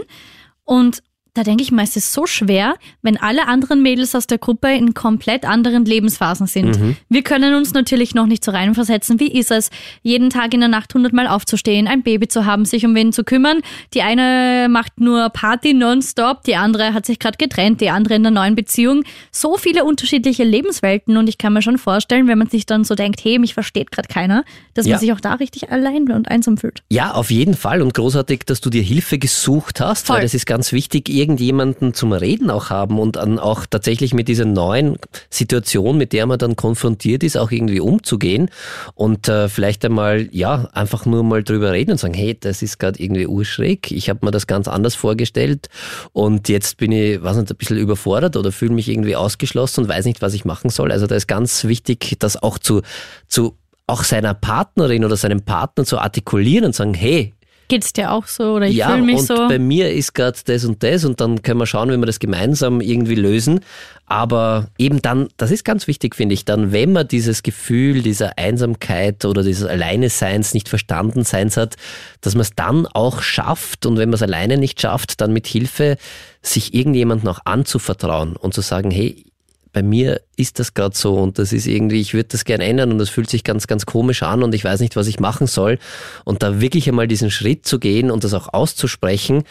[0.64, 1.02] Und
[1.34, 4.72] da denke ich mal, es ist so schwer, wenn alle anderen Mädels aus der Gruppe
[4.72, 6.80] in komplett anderen Lebensphasen sind.
[6.80, 6.96] Mhm.
[7.08, 9.20] Wir können uns natürlich noch nicht so reinversetzen.
[9.20, 9.70] Wie ist es,
[10.02, 13.24] jeden Tag in der Nacht hundertmal aufzustehen, ein Baby zu haben, sich um wen zu
[13.24, 13.60] kümmern?
[13.94, 18.26] Die eine macht nur Party nonstop, die andere hat sich gerade getrennt, die andere in
[18.26, 19.04] einer neuen Beziehung.
[19.30, 22.94] So viele unterschiedliche Lebenswelten und ich kann mir schon vorstellen, wenn man sich dann so
[22.94, 24.94] denkt, hey, mich versteht gerade keiner, dass ja.
[24.94, 26.82] man sich auch da richtig allein und einsam fühlt.
[26.90, 30.16] Ja, auf jeden Fall und großartig, dass du dir Hilfe gesucht hast, Voll.
[30.16, 34.28] weil das ist ganz wichtig irgendjemanden zum Reden auch haben und dann auch tatsächlich mit
[34.28, 34.96] dieser neuen
[35.30, 38.50] Situation, mit der man dann konfrontiert ist, auch irgendwie umzugehen
[38.94, 42.78] und äh, vielleicht einmal, ja, einfach nur mal drüber reden und sagen, hey, das ist
[42.78, 45.68] gerade irgendwie urschräg, ich habe mir das ganz anders vorgestellt
[46.12, 49.88] und jetzt bin ich, weiß nicht, ein bisschen überfordert oder fühle mich irgendwie ausgeschlossen und
[49.88, 50.92] weiß nicht, was ich machen soll.
[50.92, 52.82] Also da ist ganz wichtig, das auch zu,
[53.26, 53.56] zu
[53.86, 57.34] auch seiner Partnerin oder seinem Partner zu artikulieren und sagen, hey,
[57.68, 59.48] Geht's dir auch so oder ich ja, fühle mich und so?
[59.48, 62.18] bei mir ist gerade das und das und dann können wir schauen, wie wir das
[62.18, 63.60] gemeinsam irgendwie lösen.
[64.06, 68.38] Aber eben dann, das ist ganz wichtig, finde ich, dann, wenn man dieses Gefühl dieser
[68.38, 71.76] Einsamkeit oder dieses Alleineseins, nicht verstanden Seins hat,
[72.22, 75.46] dass man es dann auch schafft und wenn man es alleine nicht schafft, dann mit
[75.46, 75.98] Hilfe
[76.40, 79.26] sich irgendjemandem auch anzuvertrauen und zu sagen, hey,
[79.72, 82.92] bei mir ist das gerade so und das ist irgendwie, ich würde das gerne ändern
[82.92, 85.46] und das fühlt sich ganz, ganz komisch an und ich weiß nicht, was ich machen
[85.46, 85.78] soll.
[86.24, 89.44] Und da wirklich einmal diesen Schritt zu gehen und das auch auszusprechen,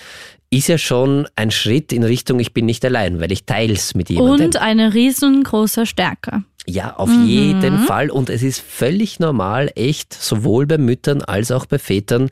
[0.50, 4.10] ist ja schon ein Schritt in Richtung, ich bin nicht allein, weil ich teils mit
[4.10, 4.46] jemandem.
[4.46, 6.44] Und eine riesengroße Stärke.
[6.66, 8.10] Ja, auf jeden Fall.
[8.10, 12.30] Und es ist völlig normal, echt, sowohl bei Müttern als auch bei Vätern,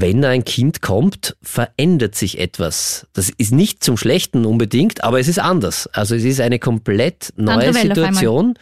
[0.00, 3.06] wenn ein Kind kommt, verändert sich etwas.
[3.12, 5.88] Das ist nicht zum Schlechten unbedingt, aber es ist anders.
[5.92, 8.54] Also es ist eine komplett neue Situation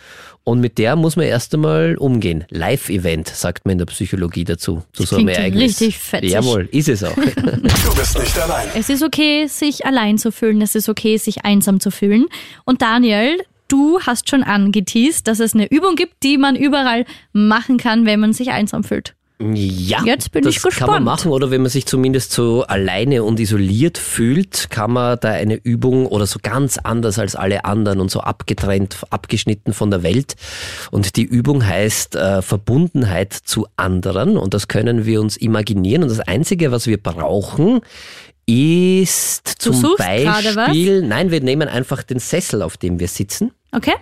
[0.49, 2.45] und mit der muss man erst einmal umgehen.
[2.51, 5.81] Live-Event, sagt man in der Psychologie dazu, zu so einem Ereignis.
[5.81, 6.31] richtig fetzig.
[6.31, 7.17] Jawohl, ist es auch.
[7.27, 8.69] Du bist nicht allein.
[8.77, 10.63] Es ist okay, sich allein zu fühlen.
[10.63, 12.27] Es ist okay, sich einsam zu fühlen.
[12.65, 17.77] Und Daniel, du hast schon angeteased, dass es eine Übung gibt, die man überall machen
[17.77, 19.17] kann, wenn man sich einsam fühlt.
[19.39, 21.05] Ja, Jetzt bin das ich kann man gespannt.
[21.05, 25.57] machen oder wenn man sich zumindest so alleine und isoliert fühlt, kann man da eine
[25.57, 30.37] Übung oder so ganz anders als alle anderen und so abgetrennt, abgeschnitten von der Welt.
[30.91, 36.09] Und die Übung heißt äh, Verbundenheit zu anderen und das können wir uns imaginieren und
[36.09, 37.83] das Einzige, was wir brauchen,
[38.47, 43.51] ist zum suchst gerade Beispiel, nein, wir nehmen einfach den Sessel, auf dem wir sitzen.
[43.73, 43.95] Okay?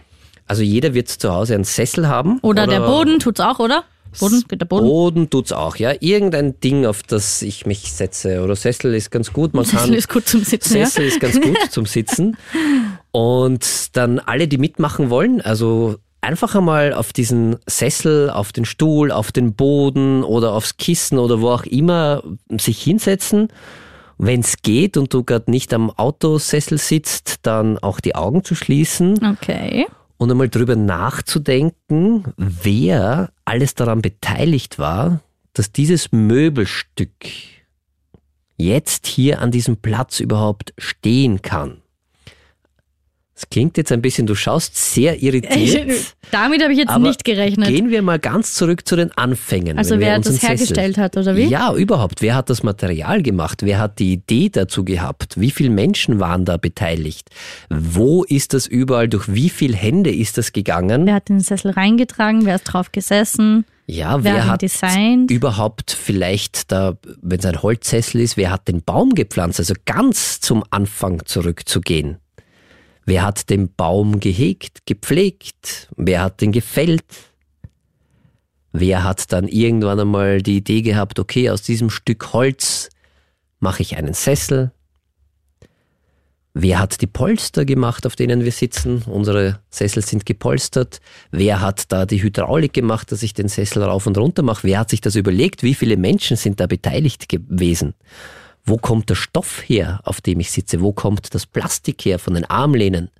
[0.46, 2.38] Also jeder wird zu Hause einen Sessel haben.
[2.42, 3.84] Oder, der Boden tut's auch, oder?
[4.20, 4.86] Boden, geht der Boden?
[4.86, 5.92] Boden tut's auch, ja.
[6.00, 8.42] Irgendein Ding, auf das ich mich setze.
[8.42, 9.54] Oder Sessel ist ganz gut.
[9.54, 10.86] Man Sessel kann, ist gut zum Sitzen, ja.
[10.86, 12.36] Sessel ist ganz gut zum Sitzen.
[13.12, 19.12] Und dann alle, die mitmachen wollen, also einfach einmal auf diesen Sessel, auf den Stuhl,
[19.12, 22.22] auf den Boden oder aufs Kissen oder wo auch immer
[22.58, 23.48] sich hinsetzen.
[24.16, 28.54] Wenn es geht und du gerade nicht am Autosessel sitzt, dann auch die Augen zu
[28.54, 29.86] schließen Okay.
[30.16, 35.20] Und einmal drüber nachzudenken, wer alles daran beteiligt war,
[35.52, 37.10] dass dieses Möbelstück
[38.56, 41.83] jetzt hier an diesem Platz überhaupt stehen kann.
[43.50, 46.14] Klingt jetzt ein bisschen, du schaust sehr irritiert.
[46.30, 47.68] Damit habe ich jetzt nicht gerechnet.
[47.68, 49.78] Gehen wir mal ganz zurück zu den Anfängen.
[49.78, 51.44] Also wer das hergestellt hat, oder wie?
[51.44, 52.22] Ja, überhaupt.
[52.22, 53.62] Wer hat das Material gemacht?
[53.62, 55.38] Wer hat die Idee dazu gehabt?
[55.38, 57.30] Wie viele Menschen waren da beteiligt?
[57.70, 59.08] Wo ist das überall?
[59.08, 61.06] Durch wie viele Hände ist das gegangen?
[61.06, 62.44] Wer hat den Sessel reingetragen?
[62.44, 63.64] Wer ist drauf gesessen?
[63.86, 65.30] Ja, Wer wer hat designt?
[65.30, 69.60] überhaupt vielleicht da, wenn es ein Holzsessel ist, wer hat den Baum gepflanzt?
[69.60, 72.16] Also ganz zum Anfang zurückzugehen.
[73.06, 75.88] Wer hat den Baum gehegt, gepflegt?
[75.96, 77.04] Wer hat den gefällt?
[78.72, 82.88] Wer hat dann irgendwann einmal die Idee gehabt, okay, aus diesem Stück Holz
[83.60, 84.72] mache ich einen Sessel?
[86.56, 89.02] Wer hat die Polster gemacht, auf denen wir sitzen?
[89.06, 91.00] Unsere Sessel sind gepolstert.
[91.32, 94.66] Wer hat da die Hydraulik gemacht, dass ich den Sessel rauf und runter mache?
[94.66, 95.64] Wer hat sich das überlegt?
[95.64, 97.94] Wie viele Menschen sind da beteiligt gewesen?
[98.64, 100.80] Wo kommt der Stoff her, auf dem ich sitze?
[100.80, 103.10] Wo kommt das Plastik her von den Armlehnen?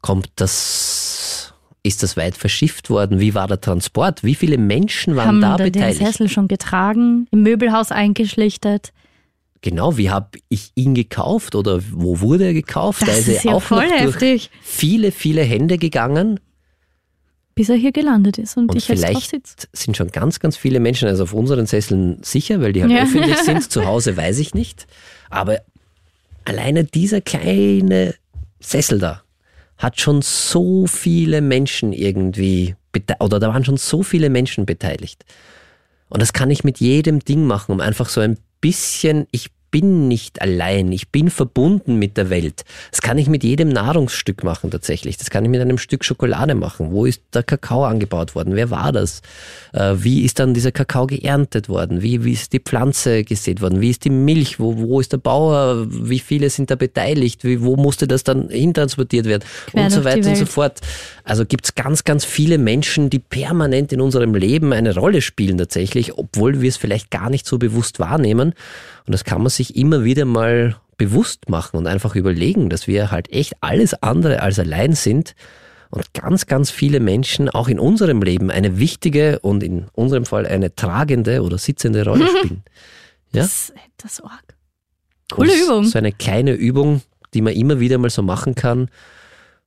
[0.00, 3.20] Kommt das, ist das weit verschifft worden?
[3.20, 4.24] Wie war der Transport?
[4.24, 6.04] Wie viele Menschen waren haben da da den beteiligt?
[6.04, 8.92] Sessel schon getragen, im Möbelhaus eingeschlichtet?
[9.62, 13.00] Genau, wie habe ich ihn gekauft oder wo wurde er gekauft?
[13.02, 14.50] Das da ist ist er ja auch voll heftig.
[14.60, 16.38] viele, viele Hände gegangen.
[17.54, 19.68] Bis er hier gelandet ist und, Und ich jetzt drauf vielleicht sitze.
[19.72, 23.02] sind schon ganz, ganz viele Menschen, also auf unseren Sesseln sicher, weil die halt Ja.
[23.04, 23.70] öffentlich sind.
[23.70, 24.86] Zu Hause weiß ich nicht.
[25.30, 25.60] Aber
[26.44, 28.14] alleine dieser kleine
[28.60, 29.22] Sessel da
[29.78, 32.74] hat schon so viele Menschen irgendwie,
[33.20, 35.24] oder da waren schon so viele Menschen beteiligt.
[36.08, 40.06] Und das kann ich mit jedem Ding machen, um einfach so ein bisschen, ich bin
[40.06, 42.64] nicht allein, ich bin verbunden mit der Welt.
[42.92, 45.16] Das kann ich mit jedem Nahrungsstück machen tatsächlich.
[45.16, 46.92] Das kann ich mit einem Stück Schokolade machen.
[46.92, 48.54] Wo ist der Kakao angebaut worden?
[48.54, 49.20] Wer war das?
[49.72, 52.02] Äh, Wie ist dann dieser Kakao geerntet worden?
[52.02, 53.80] Wie, wie ist die Pflanze gesät worden?
[53.80, 54.60] Wie ist die Milch?
[54.60, 55.88] Wo, wo ist der Bauer?
[55.90, 57.42] Wie viele sind da beteiligt?
[57.42, 59.42] Wie, wo musste das dann hintransportiert werden?
[59.72, 60.82] Quer und so weiter und so fort.
[61.24, 65.58] Also gibt es ganz, ganz viele Menschen, die permanent in unserem Leben eine Rolle spielen
[65.58, 68.54] tatsächlich, obwohl wir es vielleicht gar nicht so bewusst wahrnehmen.
[69.06, 73.10] Und das kann man sich immer wieder mal bewusst machen und einfach überlegen, dass wir
[73.10, 75.34] halt echt alles andere als allein sind
[75.90, 80.46] und ganz, ganz viele Menschen auch in unserem Leben eine wichtige und in unserem Fall
[80.46, 82.64] eine tragende oder sitzende Rolle spielen.
[83.32, 83.42] Ja?
[83.42, 84.56] Das, das ist arg.
[85.30, 85.84] Coole Und Übung.
[85.84, 87.02] So eine kleine Übung,
[87.32, 88.88] die man immer wieder mal so machen kann,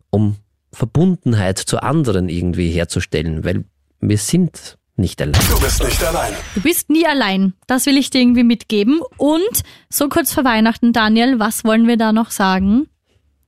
[0.09, 0.37] um
[0.71, 3.65] Verbundenheit zu anderen irgendwie herzustellen, weil
[3.99, 5.41] wir sind nicht allein.
[5.49, 6.33] Du bist nicht allein.
[6.55, 7.53] Du bist nie allein.
[7.67, 9.01] Das will ich dir irgendwie mitgeben.
[9.17, 12.87] Und so kurz vor Weihnachten, Daniel, was wollen wir da noch sagen?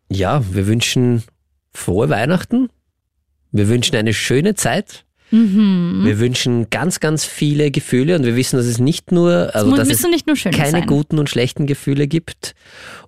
[0.10, 1.24] Ja, wir wünschen
[1.74, 2.70] frohe Weihnachten.
[3.52, 5.06] Wir wünschen eine schöne Zeit.
[5.32, 6.02] Mhm.
[6.06, 9.78] Wir wünschen ganz, ganz viele Gefühle und wir wissen, dass es nicht nur, also es
[9.78, 10.88] dass müssen es nicht nur schön keine sein.
[10.88, 12.56] guten und schlechten Gefühle gibt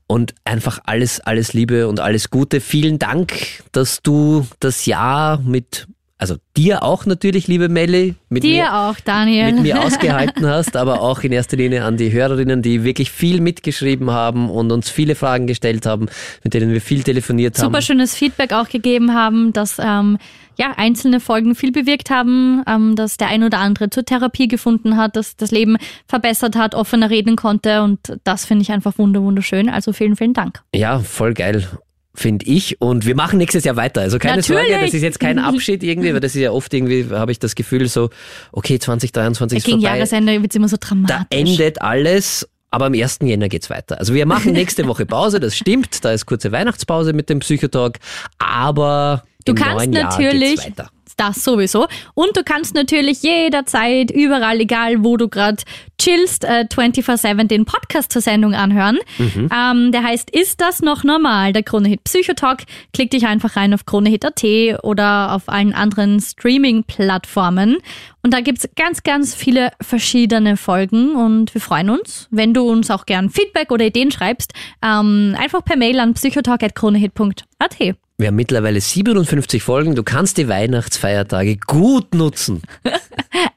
[0.05, 2.61] und einfach alles, alles Liebe und alles Gute.
[2.61, 3.33] Vielen Dank,
[3.71, 5.87] dass du das Jahr mit,
[6.21, 9.53] also dir auch natürlich, liebe Melli, mit Dir mir, auch, Daniel.
[9.53, 13.41] mit mir ausgehalten hast, aber auch in erster Linie an die Hörerinnen, die wirklich viel
[13.41, 16.09] mitgeschrieben haben und uns viele Fragen gestellt haben,
[16.43, 17.65] mit denen wir viel telefoniert haben.
[17.65, 20.19] Super schönes Feedback auch gegeben haben, dass ähm,
[20.59, 24.97] ja, einzelne Folgen viel bewirkt haben, ähm, dass der ein oder andere zur Therapie gefunden
[24.97, 29.23] hat, dass das Leben verbessert hat, offener reden konnte und das finde ich einfach wunder
[29.23, 29.69] wunderschön.
[29.69, 30.61] Also vielen, vielen Dank.
[30.75, 31.67] Ja, voll geil.
[32.13, 32.81] Finde ich.
[32.81, 34.01] Und wir machen nächstes Jahr weiter.
[34.01, 34.67] Also keine Natürlich.
[34.69, 37.39] Sorge, das ist jetzt kein Abschied irgendwie, weil das ist ja oft irgendwie, habe ich
[37.39, 38.09] das Gefühl, so,
[38.51, 39.95] okay, 2023 ist Gegen vorbei.
[39.95, 41.25] Jahresende wird es immer so Da dramatisch.
[41.31, 42.47] endet alles.
[42.73, 43.19] Aber am 1.
[43.23, 43.99] Jänner geht's weiter.
[43.99, 46.05] Also wir machen nächste Woche Pause, das stimmt.
[46.05, 47.99] Da ist kurze Weihnachtspause mit dem Psychotalk.
[48.37, 50.89] Aber Du im kannst neuen Jahr natürlich geht's weiter.
[51.19, 51.87] Das sowieso.
[52.13, 55.63] Und du kannst natürlich jederzeit, überall, egal wo du gerade
[55.99, 58.97] chillst, äh, 24-7 den Podcast zur Sendung anhören.
[59.53, 61.53] Ähm, der heißt Ist das noch normal?
[61.53, 62.63] Der Kronehit Psychotalk.
[62.93, 64.43] Klick dich einfach rein auf kronehit.at
[64.83, 67.77] oder auf allen anderen Streaming-Plattformen.
[68.23, 72.91] Und da gibt's ganz, ganz viele verschiedene Folgen und wir freuen uns, wenn du uns
[72.91, 74.53] auch gern Feedback oder Ideen schreibst.
[74.83, 77.95] Ähm, einfach per Mail an psychotalk.kronehit.at.
[78.21, 79.95] Wir haben mittlerweile 57 Folgen.
[79.95, 82.61] Du kannst die Weihnachtsfeiertage gut nutzen.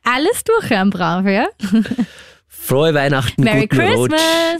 [0.04, 1.48] Alles durchhören, brav, ja?
[2.48, 4.14] Frohe Weihnachten, Merry guten Rutsch.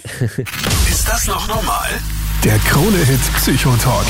[0.05, 0.91] Christmas!
[0.91, 1.89] Ist das noch normal?
[2.45, 4.05] Der Krone-Hit Psychotalk.